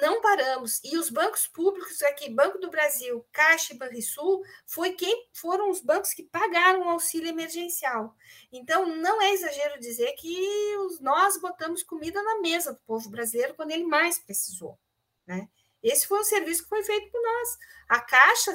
não 0.00 0.20
paramos. 0.20 0.80
E 0.84 0.96
os 0.96 1.08
bancos 1.10 1.46
públicos 1.46 2.02
aqui, 2.02 2.28
Banco 2.28 2.58
do 2.58 2.70
Brasil, 2.70 3.26
Caixa 3.32 3.72
e 3.72 3.76
Banrisul, 3.76 4.42
foi 4.66 4.92
quem 4.92 5.28
foram 5.32 5.70
os 5.70 5.80
bancos 5.80 6.12
que 6.12 6.22
pagaram 6.22 6.86
o 6.86 6.90
auxílio 6.90 7.28
emergencial. 7.28 8.14
Então, 8.52 8.86
não 8.86 9.20
é 9.22 9.32
exagero 9.32 9.80
dizer 9.80 10.12
que 10.12 10.76
nós 11.00 11.40
botamos 11.40 11.82
comida 11.82 12.22
na 12.22 12.40
mesa 12.40 12.72
do 12.72 12.80
povo 12.80 13.08
brasileiro 13.08 13.54
quando 13.54 13.70
ele 13.70 13.84
mais 13.84 14.18
precisou. 14.18 14.78
Né? 15.26 15.48
Esse 15.82 16.06
foi 16.06 16.20
um 16.20 16.24
serviço 16.24 16.64
que 16.64 16.68
foi 16.68 16.82
feito 16.82 17.10
por 17.10 17.22
nós. 17.22 17.58
A 17.88 18.00
Caixa 18.00 18.52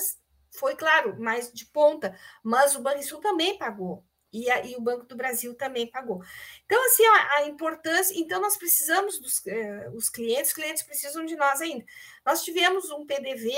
foi, 0.51 0.75
claro, 0.75 1.19
mais 1.19 1.51
de 1.51 1.65
ponta, 1.65 2.17
mas 2.43 2.75
o 2.75 2.81
Banrisul 2.81 3.19
também 3.19 3.57
pagou 3.57 4.05
e, 4.33 4.49
a, 4.49 4.65
e, 4.65 4.75
o 4.75 4.81
Banco 4.81 5.05
do 5.05 5.15
Brasil 5.15 5.53
também 5.53 5.85
pagou. 5.87 6.21
Então, 6.65 6.83
assim, 6.87 7.05
a, 7.05 7.35
a 7.35 7.47
importância. 7.47 8.17
Então, 8.17 8.41
nós 8.41 8.57
precisamos 8.57 9.19
dos 9.19 9.45
eh, 9.45 9.89
os 9.93 10.09
clientes, 10.09 10.47
os 10.47 10.53
clientes 10.53 10.83
precisam 10.83 11.23
de 11.23 11.35
nós 11.35 11.61
ainda. 11.61 11.85
Nós 12.25 12.43
tivemos 12.43 12.89
um 12.89 13.05
PDV 13.05 13.53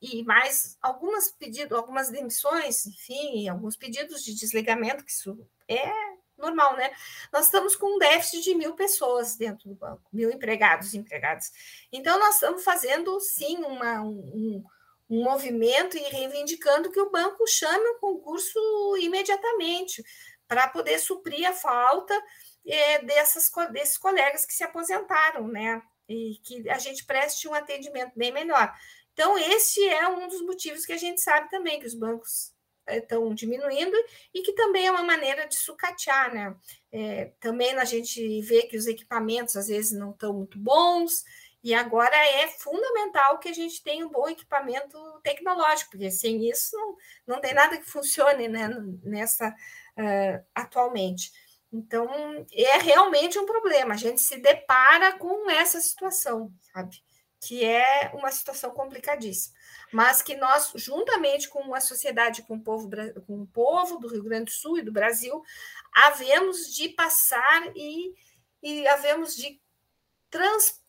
e 0.00 0.22
mais 0.24 0.76
algumas 0.80 1.30
pedidos, 1.32 1.76
algumas 1.76 2.10
demissões, 2.10 2.86
enfim, 2.86 3.48
alguns 3.48 3.76
pedidos 3.76 4.24
de 4.24 4.34
desligamento, 4.34 5.04
que 5.04 5.10
isso 5.10 5.38
é 5.68 5.90
normal, 6.38 6.76
né? 6.76 6.90
Nós 7.32 7.46
estamos 7.46 7.74
com 7.74 7.96
um 7.96 7.98
déficit 7.98 8.42
de 8.42 8.54
mil 8.54 8.74
pessoas 8.74 9.36
dentro 9.36 9.68
do 9.68 9.74
banco, 9.74 10.02
mil 10.12 10.30
empregados 10.30 10.92
e 10.92 10.98
empregadas. 10.98 11.50
Então, 11.90 12.18
nós 12.18 12.34
estamos 12.34 12.62
fazendo, 12.62 13.18
sim, 13.20 13.56
uma, 13.58 14.02
um, 14.02 14.62
um 15.08 15.22
movimento 15.22 15.96
e 15.96 16.02
reivindicando 16.02 16.90
que 16.90 17.00
o 17.00 17.10
banco 17.10 17.46
chame 17.46 17.86
o 17.90 17.98
concurso 17.98 18.58
imediatamente 18.98 20.02
para 20.48 20.68
poder 20.68 20.98
suprir 20.98 21.48
a 21.48 21.52
falta 21.52 22.14
é, 22.66 23.02
dessas, 23.04 23.50
desses 23.72 23.98
colegas 23.98 24.44
que 24.44 24.54
se 24.54 24.64
aposentaram, 24.64 25.46
né? 25.48 25.80
E 26.08 26.38
que 26.44 26.68
a 26.68 26.78
gente 26.78 27.04
preste 27.04 27.48
um 27.48 27.54
atendimento 27.54 28.12
bem 28.16 28.32
melhor. 28.32 28.72
Então, 29.12 29.38
esse 29.38 29.82
é 29.88 30.08
um 30.08 30.28
dos 30.28 30.42
motivos 30.42 30.84
que 30.84 30.92
a 30.92 30.96
gente 30.96 31.20
sabe 31.20 31.48
também 31.50 31.80
que 31.80 31.86
os 31.86 31.94
bancos 31.94 32.52
estão 32.88 33.34
diminuindo 33.34 33.96
e 34.32 34.42
que 34.42 34.52
também 34.52 34.86
é 34.86 34.90
uma 34.90 35.02
maneira 35.02 35.48
de 35.48 35.56
sucatear, 35.56 36.32
né? 36.32 36.54
É, 36.92 37.32
também 37.40 37.76
a 37.76 37.84
gente 37.84 38.40
vê 38.42 38.62
que 38.62 38.76
os 38.76 38.86
equipamentos 38.86 39.56
às 39.56 39.68
vezes 39.68 39.92
não 39.92 40.10
estão 40.10 40.32
muito 40.32 40.58
bons, 40.58 41.24
e 41.66 41.74
agora 41.74 42.14
é 42.16 42.46
fundamental 42.46 43.40
que 43.40 43.48
a 43.48 43.52
gente 43.52 43.82
tenha 43.82 44.06
um 44.06 44.08
bom 44.08 44.28
equipamento 44.28 44.96
tecnológico, 45.24 45.90
porque 45.90 46.12
sem 46.12 46.48
isso 46.48 46.76
não, 46.76 46.96
não 47.26 47.40
tem 47.40 47.52
nada 47.52 47.76
que 47.76 47.90
funcione 47.90 48.46
né, 48.46 48.68
nessa 49.02 49.48
uh, 49.48 50.46
atualmente. 50.54 51.32
Então, 51.72 52.08
é 52.52 52.78
realmente 52.78 53.36
um 53.36 53.46
problema. 53.46 53.94
A 53.94 53.96
gente 53.96 54.20
se 54.20 54.36
depara 54.36 55.18
com 55.18 55.50
essa 55.50 55.80
situação, 55.80 56.52
sabe? 56.72 57.02
Que 57.40 57.64
é 57.64 58.12
uma 58.14 58.30
situação 58.30 58.70
complicadíssima. 58.70 59.56
Mas 59.92 60.22
que 60.22 60.36
nós, 60.36 60.70
juntamente 60.76 61.48
com 61.48 61.74
a 61.74 61.80
sociedade, 61.80 62.42
com 62.42 62.54
o 62.54 62.62
povo, 62.62 62.88
com 63.26 63.42
o 63.42 63.46
povo 63.48 63.98
do 63.98 64.06
Rio 64.06 64.22
Grande 64.22 64.44
do 64.44 64.50
Sul 64.52 64.78
e 64.78 64.82
do 64.82 64.92
Brasil, 64.92 65.42
havemos 65.92 66.72
de 66.72 66.90
passar 66.90 67.72
e, 67.74 68.14
e 68.62 68.86
havemos 68.86 69.34
de 69.34 69.60
trans, 70.30 70.80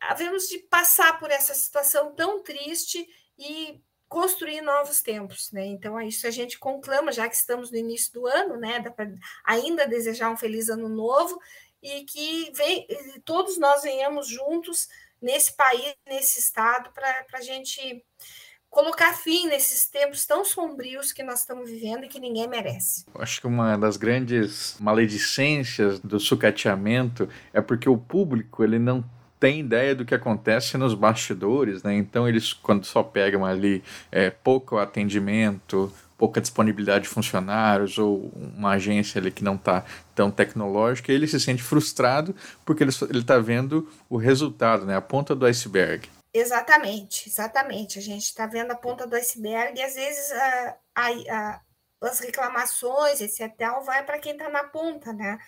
havemos 0.00 0.48
de 0.48 0.58
passar 0.58 1.18
por 1.18 1.30
essa 1.30 1.54
situação 1.54 2.14
tão 2.14 2.42
triste 2.42 3.06
e 3.38 3.80
construir 4.08 4.60
novos 4.60 5.00
tempos, 5.00 5.52
né? 5.52 5.64
Então, 5.66 5.98
é 5.98 6.06
isso 6.06 6.26
a 6.26 6.30
gente 6.30 6.58
conclama, 6.58 7.12
já 7.12 7.28
que 7.28 7.36
estamos 7.36 7.70
no 7.70 7.76
início 7.76 8.12
do 8.12 8.26
ano, 8.26 8.56
né? 8.56 8.80
Dá 8.80 8.90
para 8.90 9.08
ainda 9.44 9.86
desejar 9.86 10.30
um 10.30 10.36
feliz 10.36 10.68
ano 10.68 10.88
novo 10.88 11.40
e 11.82 12.04
que 12.04 12.50
vem, 12.54 12.86
todos 13.24 13.56
nós 13.56 13.82
venhamos 13.82 14.26
juntos 14.28 14.88
nesse 15.22 15.54
país, 15.54 15.94
nesse 16.06 16.40
estado, 16.40 16.90
para 16.92 17.24
a 17.34 17.40
gente 17.40 18.04
colocar 18.68 19.14
fim 19.14 19.46
nesses 19.46 19.88
tempos 19.88 20.24
tão 20.24 20.44
sombrios 20.44 21.12
que 21.12 21.22
nós 21.22 21.40
estamos 21.40 21.68
vivendo 21.68 22.04
e 22.04 22.08
que 22.08 22.20
ninguém 22.20 22.48
merece. 22.48 23.04
Acho 23.14 23.40
que 23.40 23.46
uma 23.46 23.76
das 23.76 23.96
grandes 23.96 24.76
maledicências 24.78 25.98
do 26.00 26.20
sucateamento 26.20 27.28
é 27.52 27.60
porque 27.60 27.88
o 27.88 27.98
público 27.98 28.62
ele 28.62 28.78
não 28.78 29.04
tem 29.40 29.60
ideia 29.60 29.94
do 29.94 30.04
que 30.04 30.14
acontece 30.14 30.76
nos 30.76 30.92
bastidores, 30.92 31.82
né? 31.82 31.94
Então 31.94 32.28
eles, 32.28 32.52
quando 32.52 32.84
só 32.84 33.02
pegam 33.02 33.44
ali 33.44 33.82
é, 34.12 34.28
pouco 34.28 34.76
atendimento, 34.76 35.90
pouca 36.18 36.38
disponibilidade 36.38 37.04
de 37.04 37.08
funcionários 37.08 37.96
ou 37.96 38.30
uma 38.36 38.72
agência 38.72 39.18
ali 39.18 39.30
que 39.30 39.42
não 39.42 39.54
está 39.54 39.82
tão 40.14 40.30
tecnológica, 40.30 41.10
ele 41.10 41.26
se 41.26 41.40
sente 41.40 41.62
frustrado 41.62 42.36
porque 42.66 42.82
ele 42.82 42.90
está 42.90 43.38
vendo 43.38 43.90
o 44.10 44.18
resultado, 44.18 44.84
né? 44.84 44.94
A 44.94 45.00
ponta 45.00 45.34
do 45.34 45.46
iceberg. 45.46 46.06
Exatamente, 46.32 47.28
exatamente. 47.28 47.98
A 47.98 48.02
gente 48.02 48.24
está 48.24 48.46
vendo 48.46 48.70
a 48.70 48.76
ponta 48.76 49.06
do 49.06 49.16
iceberg 49.16 49.78
e 49.78 49.82
às 49.82 49.94
vezes 49.94 50.30
a, 50.30 50.76
a, 50.94 51.08
a, 51.08 51.60
as 52.02 52.20
reclamações, 52.20 53.20
esse 53.22 53.48
tal, 53.50 53.82
vai 53.82 54.04
para 54.04 54.18
quem 54.18 54.32
está 54.32 54.50
na 54.50 54.64
ponta, 54.64 55.14
né? 55.14 55.38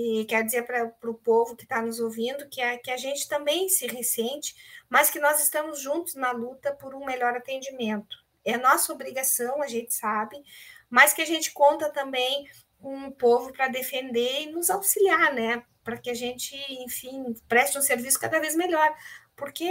E 0.00 0.24
quer 0.26 0.44
dizer 0.44 0.62
para 0.62 1.10
o 1.10 1.14
povo 1.14 1.56
que 1.56 1.64
está 1.64 1.82
nos 1.82 1.98
ouvindo 1.98 2.48
que 2.48 2.62
a, 2.62 2.78
que 2.78 2.88
a 2.88 2.96
gente 2.96 3.26
também 3.26 3.68
se 3.68 3.84
ressente, 3.88 4.54
mas 4.88 5.10
que 5.10 5.18
nós 5.18 5.42
estamos 5.42 5.80
juntos 5.80 6.14
na 6.14 6.30
luta 6.30 6.72
por 6.72 6.94
um 6.94 7.04
melhor 7.04 7.36
atendimento. 7.36 8.16
É 8.44 8.56
nossa 8.56 8.92
obrigação, 8.92 9.60
a 9.60 9.66
gente 9.66 9.92
sabe, 9.92 10.40
mas 10.88 11.12
que 11.12 11.20
a 11.20 11.26
gente 11.26 11.50
conta 11.50 11.90
também 11.90 12.48
com 12.80 13.08
o 13.08 13.10
povo 13.12 13.52
para 13.52 13.66
defender 13.66 14.42
e 14.42 14.52
nos 14.52 14.70
auxiliar, 14.70 15.34
né? 15.34 15.64
Para 15.82 15.98
que 15.98 16.10
a 16.10 16.14
gente, 16.14 16.54
enfim, 16.84 17.34
preste 17.48 17.76
um 17.76 17.82
serviço 17.82 18.20
cada 18.20 18.38
vez 18.38 18.54
melhor, 18.54 18.94
porque 19.34 19.68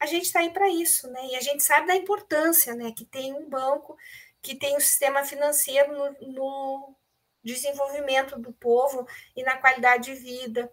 a 0.00 0.06
gente 0.06 0.24
está 0.24 0.40
aí 0.40 0.48
para 0.48 0.70
isso, 0.70 1.10
né? 1.10 1.26
E 1.26 1.36
a 1.36 1.42
gente 1.42 1.62
sabe 1.62 1.88
da 1.88 1.94
importância, 1.94 2.74
né? 2.74 2.90
Que 2.96 3.04
tem 3.04 3.34
um 3.34 3.46
banco, 3.46 3.98
que 4.40 4.54
tem 4.54 4.74
um 4.78 4.80
sistema 4.80 5.24
financeiro 5.24 5.92
no, 5.92 6.32
no 6.32 6.96
desenvolvimento 7.42 8.38
do 8.38 8.52
povo 8.52 9.06
e 9.36 9.42
na 9.42 9.56
qualidade 9.56 10.12
de 10.12 10.14
vida. 10.14 10.70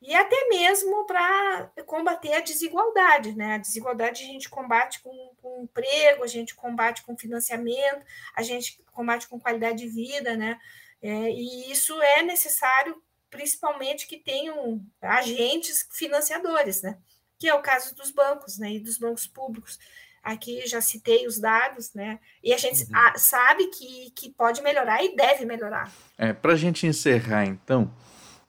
E 0.00 0.14
até 0.16 0.48
mesmo 0.48 1.06
para 1.06 1.70
combater 1.86 2.32
a 2.32 2.40
desigualdade, 2.40 3.36
né? 3.36 3.54
A 3.54 3.58
desigualdade 3.58 4.24
a 4.24 4.26
gente 4.26 4.50
combate 4.50 5.00
com, 5.00 5.32
com 5.40 5.62
emprego, 5.62 6.24
a 6.24 6.26
gente 6.26 6.56
combate 6.56 7.02
com 7.04 7.16
financiamento, 7.16 8.04
a 8.34 8.42
gente 8.42 8.82
combate 8.90 9.28
com 9.28 9.38
qualidade 9.38 9.78
de 9.78 9.88
vida, 9.88 10.36
né? 10.36 10.58
É, 11.00 11.30
e 11.30 11.70
isso 11.70 12.00
é 12.02 12.22
necessário, 12.22 13.00
principalmente 13.30 14.08
que 14.08 14.18
tenham 14.18 14.84
agentes 15.00 15.88
financiadores, 15.92 16.82
né? 16.82 16.98
Que 17.38 17.48
é 17.48 17.54
o 17.54 17.62
caso 17.62 17.94
dos 17.94 18.10
bancos, 18.10 18.58
né? 18.58 18.72
E 18.72 18.80
dos 18.80 18.98
bancos 18.98 19.28
públicos. 19.28 19.78
Aqui 20.22 20.66
já 20.66 20.80
citei 20.80 21.26
os 21.26 21.38
dados, 21.38 21.92
né? 21.94 22.20
E 22.42 22.52
a 22.52 22.56
gente 22.58 22.84
uhum. 22.84 23.12
sabe 23.16 23.66
que, 23.66 24.10
que 24.14 24.30
pode 24.30 24.62
melhorar 24.62 25.02
e 25.02 25.16
deve 25.16 25.44
melhorar. 25.44 25.90
É, 26.16 26.32
Para 26.32 26.52
a 26.52 26.56
gente 26.56 26.86
encerrar, 26.86 27.44
então, 27.44 27.92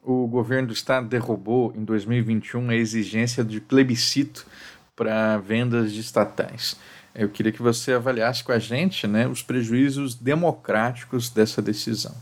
o 0.02 0.28
governo 0.28 0.68
do 0.68 0.74
estado 0.74 1.08
derrubou 1.08 1.74
em 1.76 1.84
2021 1.84 2.70
a 2.70 2.76
exigência 2.76 3.44
de 3.44 3.60
plebiscito 3.60 4.46
para 4.96 5.38
vendas 5.38 5.92
de 5.92 6.02
estatais. 6.02 6.76
Eu 7.16 7.30
queria 7.30 7.52
que 7.52 7.62
você 7.62 7.94
avaliasse 7.94 8.44
com 8.44 8.52
a 8.52 8.60
gente 8.60 9.08
né, 9.08 9.28
os 9.28 9.42
prejuízos 9.42 10.16
democráticos 10.16 11.30
dessa 11.30 11.62
decisão. 11.62 12.16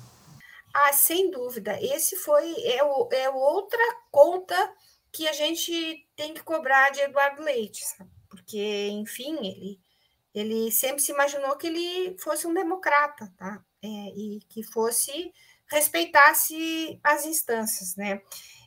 Ah, 0.74 0.94
sem 0.94 1.30
dúvida. 1.32 1.78
Esse 1.82 2.16
foi 2.18 2.54
é, 2.66 2.84
o, 2.84 3.10
é 3.12 3.30
outra 3.30 3.84
conta 4.10 4.56
que 5.12 5.28
a 5.28 5.34
gente 5.34 6.08
tem 6.16 6.34
que 6.34 6.44
cobrar 6.44 6.92
de 6.92 7.02
Eduardo 7.02 7.42
Leite, 7.42 7.84
sabe? 7.84 8.10
Porque, 8.32 8.88
enfim, 8.88 9.36
ele, 9.46 9.80
ele 10.34 10.72
sempre 10.72 11.02
se 11.02 11.12
imaginou 11.12 11.58
que 11.58 11.68
ele 11.68 12.18
fosse 12.18 12.48
um 12.48 12.54
democrata, 12.54 13.32
tá? 13.38 13.62
É, 13.84 13.88
e 13.88 14.40
que 14.48 14.64
fosse 14.64 15.34
respeitasse 15.70 17.00
as 17.04 17.26
instâncias, 17.26 17.96
né? 17.96 18.22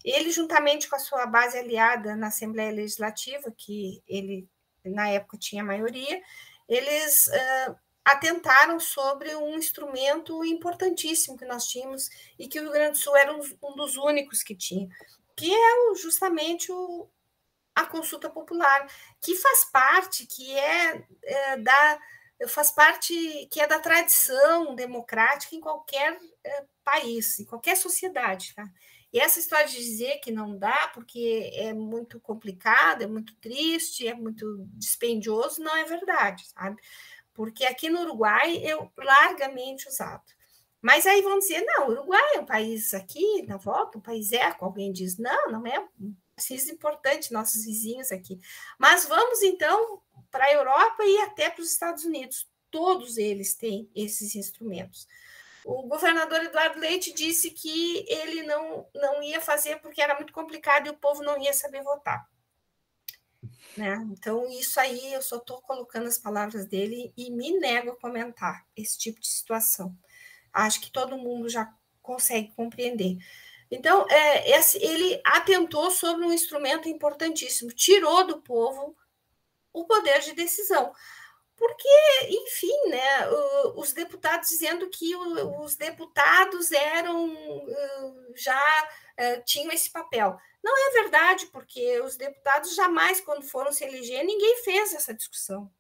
Ele, 0.05 0.31
juntamente 0.31 0.88
com 0.88 0.96
a 0.96 0.98
sua 0.98 1.27
base 1.27 1.57
aliada 1.59 2.14
na 2.14 2.29
Assembleia 2.29 2.72
Legislativa, 2.72 3.53
que 3.57 4.03
ele 4.07 4.46
na 4.85 5.09
época 5.09 5.38
tinha 5.38 5.64
maioria, 5.64 6.20
eles 6.68 7.27
uh, 7.27 7.77
atentaram 8.05 8.79
sobre 8.79 9.35
um 9.35 9.57
instrumento 9.57 10.44
importantíssimo 10.44 11.38
que 11.38 11.46
nós 11.46 11.66
tínhamos 11.66 12.11
e 12.38 12.46
que 12.46 12.59
o 12.59 12.62
Rio 12.62 12.72
Grande 12.72 12.92
do 12.92 12.98
Sul 12.98 13.16
era 13.16 13.35
um, 13.35 13.40
um 13.62 13.74
dos 13.77 13.96
únicos 13.96 14.42
que 14.42 14.55
tinha, 14.55 14.88
que 15.37 15.53
é 15.55 15.94
justamente 15.96 16.70
o, 16.70 17.09
a 17.74 17.84
consulta 17.87 18.30
popular, 18.30 18.87
que 19.20 19.34
faz 19.34 19.64
parte, 19.66 20.26
que 20.26 20.56
é, 20.56 21.04
é 21.24 21.56
da 21.58 21.98
faz 22.48 22.70
parte 22.72 23.48
que 23.50 23.60
é 23.60 23.66
da 23.66 23.78
tradição 23.78 24.74
democrática 24.74 25.54
em 25.54 25.60
qualquer 25.60 26.18
é, 26.42 26.64
país, 26.82 27.38
em 27.38 27.44
qualquer 27.44 27.76
sociedade, 27.76 28.54
tá? 28.54 28.68
E 29.12 29.20
essa 29.20 29.38
história 29.38 29.68
de 29.68 29.76
dizer 29.76 30.18
que 30.18 30.32
não 30.32 30.58
dá 30.58 30.90
porque 30.92 31.52
é 31.54 31.72
muito 31.72 32.18
complicado, 32.18 33.02
é 33.02 33.06
muito 33.06 33.32
triste, 33.37 34.08
é 34.08 34.12
muito 34.12 34.66
dispendioso, 34.72 35.62
não 35.62 35.76
é 35.76 35.84
verdade, 35.84 36.44
sabe? 36.48 36.82
Porque 37.32 37.64
aqui 37.64 37.88
no 37.88 38.00
Uruguai 38.00 38.56
é 38.64 38.76
largamente 38.98 39.88
usado. 39.88 40.24
Mas 40.82 41.06
aí 41.06 41.22
vão 41.22 41.38
dizer, 41.38 41.60
não, 41.64 41.88
Uruguai 41.88 42.34
é 42.34 42.40
um 42.40 42.44
país 42.44 42.92
aqui, 42.92 43.42
na 43.46 43.56
volta, 43.56 43.98
um 43.98 44.02
país 44.02 44.32
eco. 44.32 44.64
Alguém 44.64 44.92
diz, 44.92 45.16
não, 45.16 45.50
não 45.50 45.64
é 45.64 45.78
um 46.00 46.14
país 46.35 46.68
importante, 46.68 47.33
nossos 47.33 47.64
vizinhos 47.64 48.11
aqui. 48.12 48.40
Mas 48.79 49.07
vamos 49.07 49.42
então 49.42 50.03
para 50.31 50.44
a 50.47 50.53
Europa 50.53 51.05
e 51.05 51.18
até 51.18 51.51
para 51.51 51.62
os 51.62 51.70
Estados 51.70 52.05
Unidos. 52.05 52.49
Todos 52.70 53.16
eles 53.16 53.55
têm 53.55 53.88
esses 53.94 54.35
instrumentos. 54.35 55.07
O 55.64 55.85
governador 55.85 56.42
Eduardo 56.42 56.79
Leite 56.79 57.12
disse 57.14 57.51
que 57.51 58.05
ele 58.09 58.42
não, 58.42 58.87
não 58.94 59.23
ia 59.23 59.40
fazer 59.40 59.81
porque 59.81 60.03
era 60.03 60.14
muito 60.14 60.33
complicado 60.33 60.87
e 60.87 60.90
o 60.90 60.97
povo 60.97 61.23
não 61.23 61.40
ia 61.40 61.55
saber 61.55 61.83
votar. 61.83 62.29
Né? 63.77 63.97
Então, 64.12 64.49
isso 64.51 64.79
aí 64.79 65.12
eu 65.12 65.23
só 65.23 65.37
estou 65.37 65.61
colocando 65.62 66.07
as 66.07 66.18
palavras 66.18 66.66
dele 66.66 67.12
e 67.16 67.31
me 67.31 67.59
nego 67.59 67.90
a 67.90 67.97
comentar 67.97 68.66
esse 68.77 68.99
tipo 68.99 69.20
de 69.20 69.27
situação. 69.27 69.97
Acho 70.53 70.81
que 70.81 70.90
todo 70.90 71.16
mundo 71.16 71.49
já 71.49 71.73
consegue 72.03 72.53
compreender. 72.55 73.16
Então, 73.74 74.06
é, 74.08 74.50
esse, 74.56 74.78
ele 74.82 75.20
atentou 75.24 75.90
sobre 75.90 76.24
um 76.24 76.32
instrumento 76.32 76.88
importantíssimo, 76.88 77.72
tirou 77.72 78.26
do 78.26 78.40
povo 78.40 78.96
o 79.72 79.84
poder 79.84 80.20
de 80.20 80.32
decisão. 80.32 80.92
porque, 81.56 81.88
enfim, 82.28 82.88
né, 82.88 83.28
os 83.76 83.92
deputados 83.92 84.48
dizendo 84.48 84.88
que 84.90 85.14
os 85.16 85.76
deputados 85.76 86.72
eram 86.72 87.32
já 88.34 88.88
tinham 89.44 89.72
esse 89.72 89.90
papel. 89.90 90.37
Não 90.62 90.88
é 90.88 91.02
verdade, 91.02 91.46
porque 91.46 92.00
os 92.00 92.16
deputados 92.16 92.74
jamais, 92.74 93.20
quando 93.20 93.42
foram 93.42 93.70
se 93.72 93.84
eleger, 93.84 94.24
ninguém 94.24 94.62
fez 94.64 94.94
essa 94.94 95.14
discussão, 95.14 95.70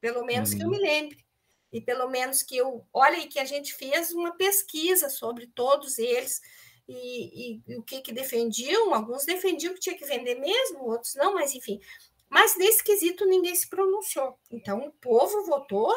pelo 0.00 0.24
menos 0.24 0.50
uhum. 0.52 0.58
que 0.58 0.64
eu 0.64 0.70
me 0.70 0.76
uhum. 0.76 0.82
lembre. 0.82 1.24
E 1.72 1.80
pelo 1.80 2.08
menos 2.08 2.42
que 2.42 2.56
eu. 2.56 2.86
Olha 2.92 3.16
aí 3.16 3.26
que 3.26 3.38
a 3.38 3.44
gente 3.44 3.74
fez 3.74 4.12
uma 4.12 4.36
pesquisa 4.36 5.08
sobre 5.08 5.46
todos 5.48 5.98
eles 5.98 6.40
e, 6.88 7.54
e, 7.56 7.62
e 7.66 7.76
o 7.76 7.82
que, 7.82 8.00
que 8.00 8.12
defendiam. 8.12 8.94
Alguns 8.94 9.24
defendiam 9.24 9.74
que 9.74 9.80
tinha 9.80 9.96
que 9.96 10.04
vender 10.04 10.36
mesmo, 10.36 10.84
outros 10.84 11.14
não, 11.14 11.34
mas 11.34 11.54
enfim. 11.54 11.80
Mas 12.28 12.56
nesse 12.56 12.82
quesito 12.82 13.24
ninguém 13.26 13.54
se 13.54 13.68
pronunciou. 13.68 14.38
Então 14.50 14.80
o 14.80 14.92
povo 14.92 15.44
votou 15.44 15.94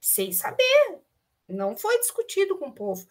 sem 0.00 0.32
saber, 0.32 1.00
não 1.48 1.76
foi 1.76 1.98
discutido 2.00 2.58
com 2.58 2.68
o 2.68 2.74
povo. 2.74 3.06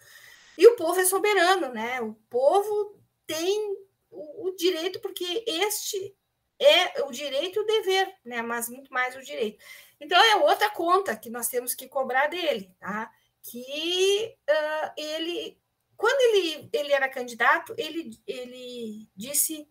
E 0.57 0.67
o 0.67 0.75
povo 0.75 0.99
é 0.99 1.05
soberano, 1.05 1.69
né? 1.69 2.01
O 2.01 2.13
povo 2.29 2.99
tem 3.25 3.75
o, 4.11 4.47
o 4.47 4.55
direito, 4.55 4.99
porque 4.99 5.43
este 5.47 6.15
é 6.59 7.03
o 7.03 7.11
direito 7.11 7.59
e 7.59 7.63
o 7.63 7.65
dever, 7.65 8.13
né? 8.23 8.41
Mas 8.41 8.69
muito 8.69 8.93
mais 8.93 9.15
o 9.15 9.21
direito. 9.21 9.63
Então 9.99 10.21
é 10.21 10.35
outra 10.35 10.69
conta 10.69 11.15
que 11.15 11.29
nós 11.29 11.47
temos 11.47 11.73
que 11.73 11.87
cobrar 11.87 12.27
dele, 12.27 12.69
tá? 12.79 13.11
Que 13.41 14.35
uh, 14.49 14.93
ele, 14.95 15.57
quando 16.03 16.19
ele, 16.19 16.69
ele 16.73 16.91
era 16.91 17.07
candidato, 17.07 17.73
ele, 17.77 18.19
ele 18.27 19.07
disse 19.15 19.65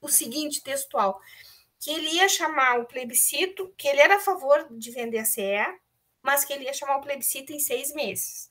o 0.00 0.08
seguinte 0.08 0.60
textual: 0.60 1.20
que 1.78 1.88
ele 1.88 2.08
ia 2.16 2.28
chamar 2.28 2.80
o 2.80 2.84
plebiscito, 2.84 3.72
que 3.78 3.86
ele 3.86 4.00
era 4.00 4.16
a 4.16 4.20
favor 4.20 4.66
de 4.68 4.90
vender 4.90 5.18
a 5.18 5.24
CE, 5.24 5.64
mas 6.20 6.44
que 6.44 6.52
ele 6.52 6.64
ia 6.64 6.72
chamar 6.72 6.96
o 6.96 7.00
plebiscito 7.00 7.52
em 7.52 7.60
seis 7.60 7.94
meses. 7.94 8.50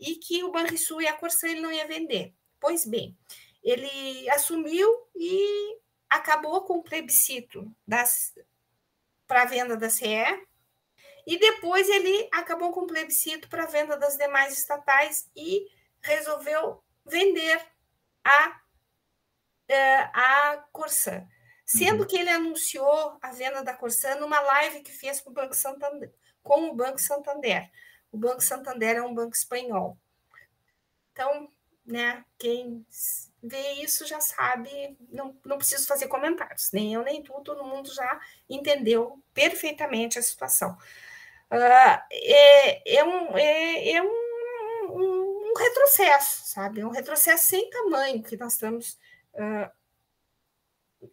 E 0.00 0.16
que 0.16 0.42
o 0.42 0.50
Banrisul 0.50 1.00
e 1.00 1.06
a 1.06 1.12
Corsã 1.12 1.46
ele 1.46 1.60
não 1.60 1.70
ia 1.70 1.86
vender. 1.86 2.34
Pois 2.58 2.84
bem, 2.84 3.16
ele 3.62 4.28
assumiu 4.30 4.90
e 5.14 5.78
acabou 6.10 6.62
com 6.62 6.78
o 6.78 6.82
plebiscito 6.82 7.72
para 9.28 9.44
venda 9.44 9.76
da 9.76 9.88
CE, 9.88 10.44
e 11.24 11.38
depois 11.38 11.88
ele 11.88 12.28
acabou 12.32 12.72
com 12.72 12.80
o 12.80 12.86
plebiscito 12.88 13.48
para 13.48 13.64
venda 13.64 13.96
das 13.96 14.16
demais 14.16 14.58
estatais 14.58 15.30
e 15.36 15.70
resolveu 16.02 16.82
vender 17.04 17.60
a, 18.24 18.60
eh, 19.68 20.10
a 20.12 20.64
Corsã 20.72 21.26
sendo 21.72 22.00
uhum. 22.00 22.06
que 22.06 22.18
ele 22.18 22.28
anunciou 22.28 23.16
a 23.22 23.32
venda 23.32 23.62
da 23.64 23.72
Corsã 23.72 24.14
numa 24.16 24.40
live 24.40 24.82
que 24.82 24.92
fez 24.92 25.20
com 25.22 25.30
o 25.30 25.32
Banco 25.32 25.54
Santander, 25.54 26.12
com 26.42 26.68
o 26.68 26.74
Banco 26.74 26.98
Santander. 27.00 27.70
O 28.10 28.18
Banco 28.18 28.42
Santander 28.42 28.96
é 28.96 29.02
um 29.02 29.14
banco 29.14 29.34
espanhol. 29.34 29.96
Então, 31.12 31.48
né, 31.86 32.22
quem 32.38 32.84
vê 33.42 33.72
isso 33.82 34.06
já 34.06 34.20
sabe, 34.20 34.96
não, 35.08 35.34
não 35.46 35.56
preciso 35.56 35.86
fazer 35.86 36.08
comentários, 36.08 36.70
nem 36.72 36.92
eu 36.92 37.02
nem 37.02 37.22
tu, 37.22 37.32
todo 37.40 37.64
mundo 37.64 37.92
já 37.92 38.20
entendeu 38.48 39.22
perfeitamente 39.32 40.18
a 40.18 40.22
situação. 40.22 40.76
Uh, 41.50 42.02
é, 42.10 42.96
é, 42.98 43.04
um, 43.04 43.36
é, 43.36 43.92
é 43.92 44.02
um, 44.02 44.08
um, 44.90 45.21
um, 45.52 45.58
retrocesso, 45.58 46.42
sabe? 46.46 46.84
Um 46.84 46.90
retrocesso 46.90 47.46
sem 47.46 47.68
tamanho 47.70 48.22
que 48.22 48.36
nós 48.36 48.54
estamos 48.54 48.98
uh, 49.34 49.70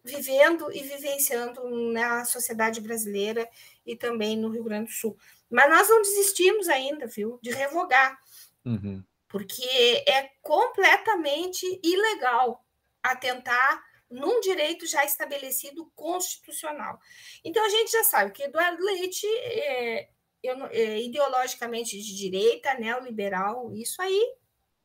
vivendo 0.04 0.72
e 0.72 0.82
vivenciando 0.82 1.68
na 1.92 2.24
sociedade 2.24 2.80
brasileira 2.80 3.48
e 3.84 3.96
também 3.96 4.36
no 4.36 4.48
Rio 4.48 4.64
Grande 4.64 4.86
do 4.86 4.92
Sul. 4.92 5.18
Mas 5.48 5.68
nós 5.68 5.88
não 5.88 6.02
desistimos 6.02 6.68
ainda, 6.68 7.06
viu, 7.06 7.38
de 7.42 7.50
revogar, 7.50 8.18
uhum. 8.64 9.02
porque 9.28 10.04
é 10.06 10.30
completamente 10.42 11.66
ilegal 11.82 12.64
atentar 13.02 13.82
num 14.10 14.40
direito 14.40 14.86
já 14.86 15.04
estabelecido 15.04 15.90
constitucional. 15.94 16.98
Então 17.44 17.64
a 17.64 17.68
gente 17.68 17.92
já 17.92 18.04
sabe 18.04 18.32
que 18.32 18.42
Eduardo 18.42 18.82
Leite 18.82 19.26
é, 19.26 20.08
é 20.42 21.00
ideologicamente 21.00 22.00
de 22.00 22.16
direita, 22.16 22.74
neoliberal, 22.74 23.72
isso 23.74 24.00
aí 24.00 24.34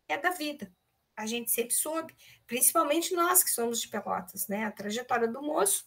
é 0.08 0.18
da 0.18 0.30
vida. 0.32 0.72
A 1.16 1.26
gente 1.26 1.50
sempre 1.50 1.74
soube 1.74 2.14
principalmente 2.46 3.14
nós 3.16 3.44
que 3.44 3.50
somos 3.50 3.82
de 3.82 3.88
Pelotas, 3.88 4.48
né? 4.48 4.66
A 4.66 4.72
trajetória 4.72 5.28
do 5.28 5.42
moço 5.42 5.86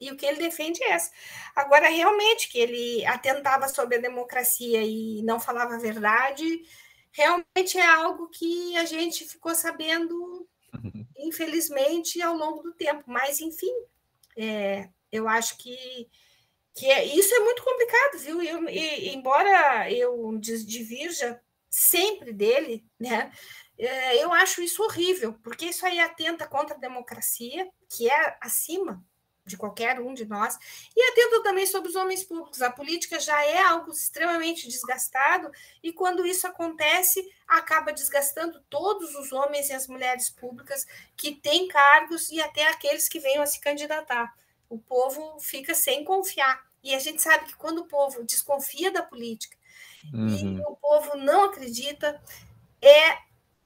e 0.00 0.10
o 0.10 0.16
que 0.16 0.26
ele 0.26 0.38
defende 0.38 0.82
é 0.82 0.92
essa. 0.92 1.10
Agora, 1.54 1.88
realmente, 1.88 2.48
que 2.48 2.58
ele 2.58 3.04
atentava 3.06 3.68
sobre 3.68 3.96
a 3.96 4.00
democracia 4.00 4.82
e 4.82 5.22
não 5.22 5.38
falava 5.38 5.74
a 5.74 5.78
verdade, 5.78 6.62
realmente 7.12 7.78
é 7.78 7.86
algo 7.86 8.28
que 8.28 8.76
a 8.76 8.84
gente 8.84 9.24
ficou 9.24 9.54
sabendo, 9.54 10.48
infelizmente, 11.16 12.20
ao 12.20 12.34
longo 12.34 12.62
do 12.62 12.72
tempo. 12.72 13.04
Mas, 13.06 13.40
enfim, 13.40 13.72
é, 14.36 14.88
eu 15.12 15.28
acho 15.28 15.56
que, 15.58 16.08
que 16.74 16.90
é, 16.90 17.04
isso 17.04 17.32
é 17.34 17.38
muito 17.40 17.62
complicado, 17.62 18.18
viu? 18.18 18.42
Eu, 18.42 18.68
e, 18.68 19.14
embora 19.14 19.90
eu 19.90 20.36
divirja 20.38 21.40
sempre 21.70 22.32
dele, 22.32 22.84
né? 22.98 23.32
É, 23.78 24.22
eu 24.22 24.32
acho 24.32 24.62
isso 24.62 24.82
horrível, 24.82 25.34
porque 25.42 25.66
isso 25.66 25.84
aí 25.86 25.98
atenta 25.98 26.46
contra 26.46 26.76
a 26.76 26.80
democracia, 26.80 27.68
que 27.88 28.10
é 28.10 28.36
acima 28.40 29.04
de 29.46 29.56
qualquer 29.56 30.00
um 30.00 30.14
de 30.14 30.24
nós, 30.24 30.56
e 30.96 31.02
atenta 31.02 31.42
também 31.42 31.66
sobre 31.66 31.90
os 31.90 31.96
homens 31.96 32.24
públicos. 32.24 32.62
A 32.62 32.70
política 32.70 33.20
já 33.20 33.44
é 33.44 33.60
algo 33.60 33.90
extremamente 33.90 34.66
desgastado, 34.68 35.50
e 35.82 35.92
quando 35.92 36.26
isso 36.26 36.46
acontece, 36.46 37.22
acaba 37.46 37.92
desgastando 37.92 38.64
todos 38.70 39.14
os 39.14 39.32
homens 39.32 39.68
e 39.68 39.74
as 39.74 39.86
mulheres 39.86 40.30
públicas 40.30 40.86
que 41.16 41.34
têm 41.36 41.68
cargos 41.68 42.30
e 42.30 42.40
até 42.40 42.66
aqueles 42.68 43.08
que 43.08 43.20
venham 43.20 43.42
a 43.42 43.46
se 43.46 43.60
candidatar. 43.60 44.34
O 44.74 44.78
povo 44.78 45.38
fica 45.38 45.72
sem 45.72 46.04
confiar. 46.04 46.64
E 46.82 46.94
a 46.94 46.98
gente 46.98 47.22
sabe 47.22 47.46
que 47.46 47.56
quando 47.56 47.78
o 47.78 47.86
povo 47.86 48.24
desconfia 48.24 48.90
da 48.90 49.02
política 49.02 49.56
uhum. 50.12 50.58
e 50.58 50.60
o 50.62 50.76
povo 50.76 51.16
não 51.16 51.44
acredita, 51.44 52.20
é 52.82 53.18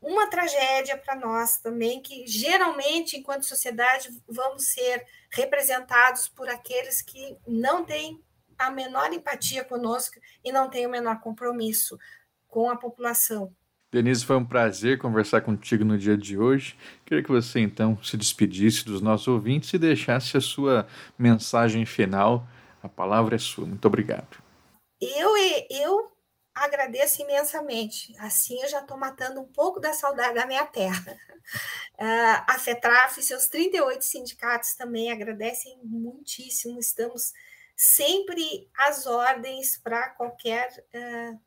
uma 0.02 0.28
tragédia 0.28 0.98
para 0.98 1.16
nós 1.16 1.58
também, 1.58 2.02
que 2.02 2.26
geralmente, 2.26 3.16
enquanto 3.16 3.46
sociedade, 3.46 4.10
vamos 4.28 4.66
ser 4.66 5.04
representados 5.30 6.28
por 6.28 6.48
aqueles 6.48 7.00
que 7.00 7.36
não 7.46 7.84
têm 7.84 8.22
a 8.58 8.70
menor 8.70 9.10
empatia 9.12 9.64
conosco 9.64 10.20
e 10.44 10.52
não 10.52 10.68
têm 10.68 10.86
o 10.86 10.90
menor 10.90 11.20
compromisso 11.20 11.98
com 12.46 12.70
a 12.70 12.76
população. 12.76 13.54
Denise, 13.90 14.24
foi 14.24 14.36
um 14.36 14.44
prazer 14.44 14.98
conversar 14.98 15.40
contigo 15.40 15.84
no 15.84 15.96
dia 15.96 16.16
de 16.16 16.38
hoje. 16.38 16.76
Queria 17.06 17.24
que 17.24 17.30
você 17.30 17.60
então 17.60 18.02
se 18.02 18.16
despedisse 18.16 18.84
dos 18.84 19.00
nossos 19.00 19.28
ouvintes 19.28 19.72
e 19.72 19.78
deixasse 19.78 20.36
a 20.36 20.40
sua 20.40 20.86
mensagem 21.18 21.86
final. 21.86 22.46
A 22.82 22.88
palavra 22.88 23.36
é 23.36 23.38
sua. 23.38 23.66
Muito 23.66 23.86
obrigado. 23.86 24.42
Eu, 25.00 25.34
eu 25.70 26.12
agradeço 26.54 27.22
imensamente. 27.22 28.14
Assim 28.18 28.60
eu 28.60 28.68
já 28.68 28.80
estou 28.80 28.98
matando 28.98 29.40
um 29.40 29.46
pouco 29.46 29.80
da 29.80 29.94
saudade 29.94 30.34
da 30.34 30.46
minha 30.46 30.66
terra. 30.66 31.16
Uh, 31.94 32.44
a 32.46 32.58
FETRAF 32.58 33.20
e 33.20 33.22
seus 33.22 33.46
38 33.48 34.04
sindicatos 34.04 34.74
também 34.74 35.10
agradecem 35.10 35.80
muitíssimo. 35.82 36.78
Estamos 36.78 37.32
sempre 37.74 38.68
às 38.76 39.06
ordens 39.06 39.78
para 39.78 40.10
qualquer, 40.10 40.68
uh, 40.94 41.40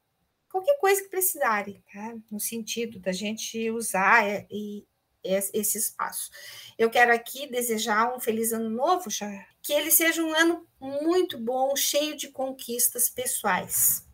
qualquer 0.51 0.77
coisa 0.77 1.01
que 1.01 1.09
precisarem, 1.09 1.83
tá? 1.91 2.15
no 2.29 2.39
sentido 2.39 2.99
da 2.99 3.11
gente 3.11 3.71
usar 3.71 4.45
e, 4.51 4.85
esse 5.23 5.77
espaço. 5.77 6.31
Eu 6.77 6.89
quero 6.89 7.13
aqui 7.13 7.47
desejar 7.47 8.15
um 8.15 8.19
feliz 8.19 8.51
ano 8.51 8.69
novo, 8.69 9.09
já, 9.09 9.29
que 9.61 9.71
ele 9.73 9.91
seja 9.91 10.23
um 10.23 10.33
ano 10.33 10.67
muito 10.79 11.37
bom, 11.37 11.75
cheio 11.75 12.15
de 12.15 12.29
conquistas 12.29 13.09
pessoais 13.09 14.05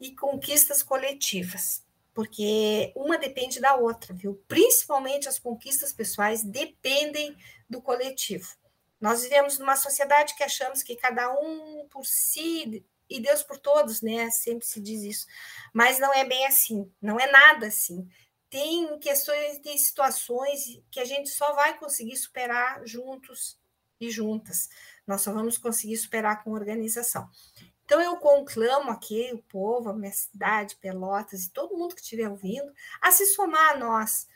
e 0.00 0.14
conquistas 0.14 0.82
coletivas, 0.82 1.84
porque 2.14 2.92
uma 2.94 3.18
depende 3.18 3.60
da 3.60 3.74
outra, 3.74 4.14
viu? 4.14 4.42
Principalmente 4.46 5.28
as 5.28 5.38
conquistas 5.38 5.92
pessoais 5.92 6.42
dependem 6.42 7.36
do 7.68 7.82
coletivo. 7.82 8.48
Nós 9.00 9.22
vivemos 9.22 9.58
numa 9.58 9.76
sociedade 9.76 10.34
que 10.36 10.42
achamos 10.42 10.82
que 10.82 10.96
cada 10.96 11.30
um 11.38 11.86
por 11.90 12.06
si 12.06 12.84
e 13.08 13.20
Deus 13.20 13.42
por 13.42 13.58
todos, 13.58 14.02
né? 14.02 14.30
Sempre 14.30 14.66
se 14.66 14.80
diz 14.80 15.02
isso. 15.02 15.26
Mas 15.72 15.98
não 15.98 16.12
é 16.12 16.24
bem 16.24 16.46
assim, 16.46 16.90
não 17.00 17.18
é 17.18 17.30
nada 17.30 17.66
assim. 17.66 18.08
Tem 18.48 18.98
questões, 18.98 19.58
tem 19.58 19.76
situações 19.76 20.80
que 20.90 21.00
a 21.00 21.04
gente 21.04 21.28
só 21.28 21.52
vai 21.54 21.78
conseguir 21.78 22.16
superar 22.16 22.86
juntos 22.86 23.58
e 24.00 24.10
juntas. 24.10 24.68
Nós 25.06 25.22
só 25.22 25.32
vamos 25.32 25.58
conseguir 25.58 25.96
superar 25.96 26.42
com 26.42 26.52
organização. 26.52 27.28
Então, 27.84 28.00
eu 28.00 28.16
conclamo 28.16 28.90
aqui 28.90 29.30
o 29.32 29.38
povo, 29.44 29.88
a 29.88 29.94
minha 29.94 30.12
cidade, 30.12 30.76
Pelotas 30.76 31.44
e 31.44 31.50
todo 31.50 31.76
mundo 31.76 31.94
que 31.94 32.00
estiver 32.00 32.28
ouvindo, 32.28 32.72
a 33.00 33.12
se 33.12 33.24
somar 33.26 33.74
a 33.74 33.76
nós, 33.76 34.26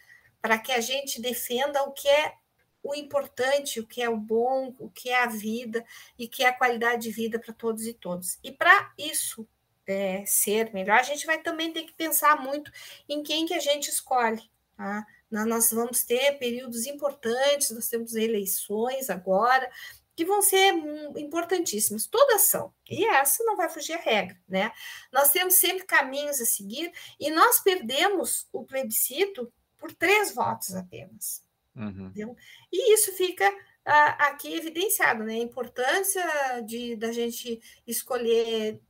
para 0.41 0.57
que 0.57 0.71
a 0.71 0.81
gente 0.81 1.21
defenda 1.21 1.83
o 1.83 1.93
que 1.93 2.09
é 2.09 2.35
o 2.83 2.95
importante, 2.95 3.81
o 3.81 3.87
que 3.87 4.03
é 4.03 4.09
o 4.09 4.17
bom, 4.17 4.75
o 4.79 4.91
que 4.91 5.11
é 5.11 5.23
a 5.23 5.27
vida 5.27 5.85
e 6.19 6.27
que 6.27 6.43
é 6.43 6.49
a 6.49 6.57
qualidade 6.57 7.03
de 7.03 7.11
vida 7.11 7.39
para 7.39 7.53
todos 7.53 7.87
e 7.87 7.93
todas. 7.93 8.39
E 8.43 8.51
para 8.51 8.93
isso 8.99 9.47
é, 9.87 10.25
ser 10.27 10.73
melhor, 10.73 10.99
a 10.99 11.03
gente 11.03 11.27
vai 11.27 11.43
também 11.43 11.73
ter 11.73 11.83
que 11.83 11.93
pensar 11.93 12.41
muito 12.41 12.71
em 13.09 13.23
quem 13.23 13.47
que 13.47 13.55
a 13.55 13.61
gente 13.61 13.89
escolhe. 13.89 14.43
Tá? 14.77 15.07
Nós 15.31 15.71
vamos 15.71 16.03
ter 16.05 16.39
períodos 16.39 16.87
importantes, 16.87 17.71
nós 17.71 17.89
temos 17.89 18.15
eleições 18.15 19.11
agora, 19.11 19.71
que 20.17 20.25
vão 20.25 20.43
ser 20.43 20.75
importantíssimas, 21.17 22.07
todas 22.07 22.43
são, 22.43 22.75
e 22.91 23.07
essa 23.07 23.43
não 23.45 23.57
vai 23.57 23.71
fugir 23.71 23.95
a 23.95 24.01
regra, 24.01 24.39
né? 24.47 24.71
Nós 25.11 25.31
temos 25.31 25.55
sempre 25.55 25.87
caminhos 25.87 26.41
a 26.43 26.45
seguir, 26.45 26.93
e 27.19 27.31
nós 27.31 27.61
perdemos 27.61 28.47
o 28.53 28.65
plebiscito 28.65 29.51
por 29.79 29.95
três 29.95 30.35
votos 30.35 30.75
apenas. 30.75 31.43
Uhum. 31.81 32.37
E 32.73 32.95
isso 32.95 33.13
fica 33.13 33.49
uh, 33.49 34.15
aqui 34.19 34.55
evidenciado, 34.55 35.25
né? 35.25 35.35
A 35.35 35.39
importância 35.39 36.23
de 36.67 36.97
da 36.97 37.13
gente 37.13 37.61
escolher 37.87 38.81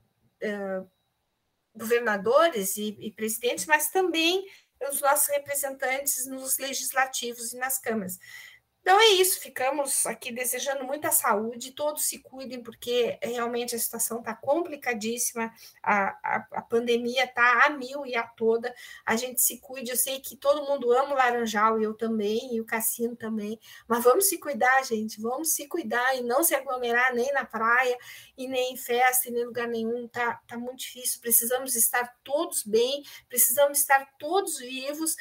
uh, 0.43 0.91
governadores 1.75 2.77
e, 2.77 2.97
e 2.99 3.13
presidentes, 3.13 3.67
mas 3.67 3.91
também 3.91 4.45
os 4.91 5.01
nossos 5.01 5.29
representantes 5.29 6.27
nos 6.27 6.59
legislativos 6.59 7.53
e 7.53 7.59
nas 7.59 7.79
câmaras. 7.79 8.19
Então 8.91 9.01
é 9.01 9.11
isso, 9.11 9.39
ficamos 9.39 10.05
aqui 10.05 10.33
desejando 10.33 10.83
muita 10.83 11.13
saúde, 11.13 11.71
todos 11.71 12.07
se 12.07 12.19
cuidem, 12.19 12.61
porque 12.61 13.17
realmente 13.23 13.73
a 13.73 13.79
situação 13.79 14.19
está 14.19 14.35
complicadíssima, 14.35 15.55
a, 15.81 16.09
a, 16.25 16.47
a 16.55 16.63
pandemia 16.63 17.23
está 17.23 17.67
a 17.67 17.71
mil 17.71 18.05
e 18.05 18.17
a 18.17 18.25
toda, 18.25 18.75
a 19.07 19.15
gente 19.15 19.41
se 19.41 19.61
cuide, 19.61 19.93
eu 19.93 19.97
sei 19.97 20.19
que 20.19 20.35
todo 20.35 20.67
mundo 20.67 20.91
ama 20.93 21.13
o 21.13 21.17
Laranjal, 21.17 21.81
eu 21.81 21.95
também, 21.95 22.57
e 22.57 22.61
o 22.61 22.65
Cassino 22.65 23.15
também, 23.15 23.61
mas 23.87 24.03
vamos 24.03 24.29
se 24.29 24.39
cuidar, 24.39 24.85
gente, 24.85 25.21
vamos 25.21 25.53
se 25.53 25.69
cuidar 25.69 26.17
e 26.17 26.25
não 26.25 26.43
se 26.43 26.57
aglomerar 26.57 27.15
nem 27.15 27.33
na 27.33 27.45
praia, 27.45 27.97
e 28.37 28.49
nem 28.49 28.73
em 28.73 28.77
festa, 28.77 29.29
e 29.29 29.31
nem 29.31 29.43
em 29.43 29.47
lugar 29.47 29.69
nenhum, 29.69 30.09
tá, 30.09 30.41
tá 30.49 30.59
muito 30.59 30.81
difícil, 30.81 31.21
precisamos 31.21 31.77
estar 31.77 32.13
todos 32.25 32.65
bem, 32.65 33.05
precisamos 33.29 33.79
estar 33.79 34.05
todos 34.19 34.59
vivos, 34.59 35.15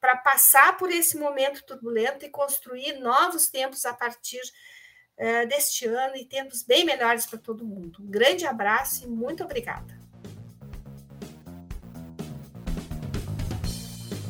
para 0.00 0.16
passar 0.16 0.76
por 0.76 0.90
esse 0.90 1.16
momento 1.16 1.64
turbulento 1.64 2.24
e 2.24 2.30
construir 2.30 2.98
novos 3.00 3.48
tempos 3.48 3.84
a 3.84 3.92
partir 3.92 4.40
uh, 4.40 5.48
deste 5.48 5.86
ano 5.86 6.16
e 6.16 6.24
tempos 6.24 6.62
bem 6.62 6.84
melhores 6.84 7.26
para 7.26 7.38
todo 7.38 7.64
mundo. 7.64 8.02
Um 8.02 8.10
grande 8.10 8.46
abraço 8.46 9.04
e 9.04 9.06
muito 9.08 9.42
obrigada. 9.42 9.98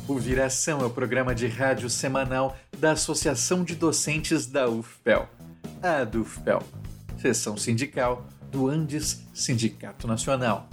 O 0.07 0.17
Viração 0.17 0.81
é 0.81 0.85
o 0.85 0.89
programa 0.89 1.35
de 1.35 1.45
rádio 1.45 1.87
semanal 1.87 2.57
da 2.75 2.93
Associação 2.93 3.63
de 3.63 3.75
Docentes 3.75 4.47
da 4.47 4.67
UFPEL, 4.67 5.29
a 5.83 6.03
DUFPEL, 6.03 6.63
seção 7.21 7.55
sindical 7.55 8.25
do 8.49 8.67
Andes 8.67 9.23
Sindicato 9.35 10.07
Nacional. 10.07 10.67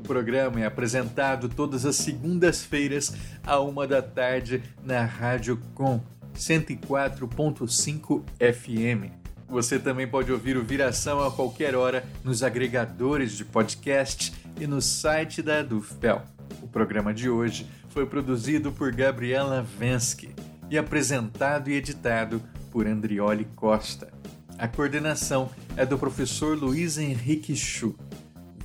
O 0.00 0.02
programa 0.02 0.58
é 0.58 0.64
apresentado 0.64 1.46
todas 1.46 1.84
as 1.84 1.94
segundas-feiras, 1.96 3.12
à 3.44 3.60
uma 3.60 3.86
da 3.86 4.00
tarde, 4.00 4.62
na 4.82 5.04
Rádio 5.04 5.60
Com 5.74 6.00
104.5 6.34 8.22
FM. 8.38 9.12
Você 9.46 9.78
também 9.78 10.08
pode 10.08 10.32
ouvir 10.32 10.56
o 10.56 10.64
Viração 10.64 11.22
a 11.22 11.30
qualquer 11.30 11.74
hora 11.74 12.02
nos 12.24 12.42
agregadores 12.42 13.32
de 13.36 13.44
podcast 13.44 14.32
e 14.58 14.66
no 14.66 14.80
site 14.80 15.42
da 15.42 15.62
Dufpel. 15.62 16.22
O 16.62 16.66
programa 16.66 17.12
de 17.12 17.28
hoje 17.28 17.66
foi 17.90 18.06
produzido 18.06 18.72
por 18.72 18.94
Gabriela 18.94 19.62
Vensky 19.62 20.34
e 20.70 20.78
apresentado 20.78 21.68
e 21.68 21.74
editado 21.74 22.40
por 22.70 22.86
Andrioli 22.86 23.44
Costa. 23.54 24.10
A 24.56 24.66
coordenação 24.66 25.50
é 25.76 25.84
do 25.84 25.98
professor 25.98 26.56
Luiz 26.56 26.96
Henrique 26.96 27.54
Chu 27.54 27.94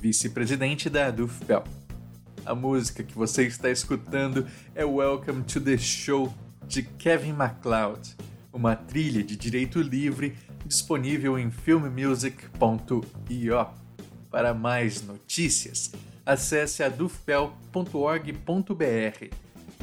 vice-presidente 0.00 0.90
da 0.90 1.10
DUFPEL. 1.10 1.64
A 2.44 2.54
música 2.54 3.02
que 3.02 3.14
você 3.14 3.46
está 3.46 3.70
escutando 3.70 4.46
é 4.74 4.84
Welcome 4.84 5.42
to 5.44 5.60
the 5.60 5.76
Show 5.76 6.32
de 6.66 6.82
Kevin 6.82 7.32
MacLeod, 7.32 8.16
uma 8.52 8.76
trilha 8.76 9.22
de 9.22 9.36
direito 9.36 9.80
livre 9.80 10.36
disponível 10.64 11.38
em 11.38 11.50
filmmusic.io. 11.50 13.66
Para 14.30 14.54
mais 14.54 15.02
notícias, 15.02 15.92
acesse 16.24 16.82
adufpel.org.br 16.82 19.30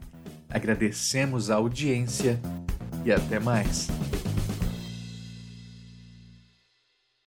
Agradecemos 0.50 1.50
a 1.50 1.56
audiência 1.56 2.40
e 3.04 3.12
até 3.12 3.38
mais. 3.38 3.88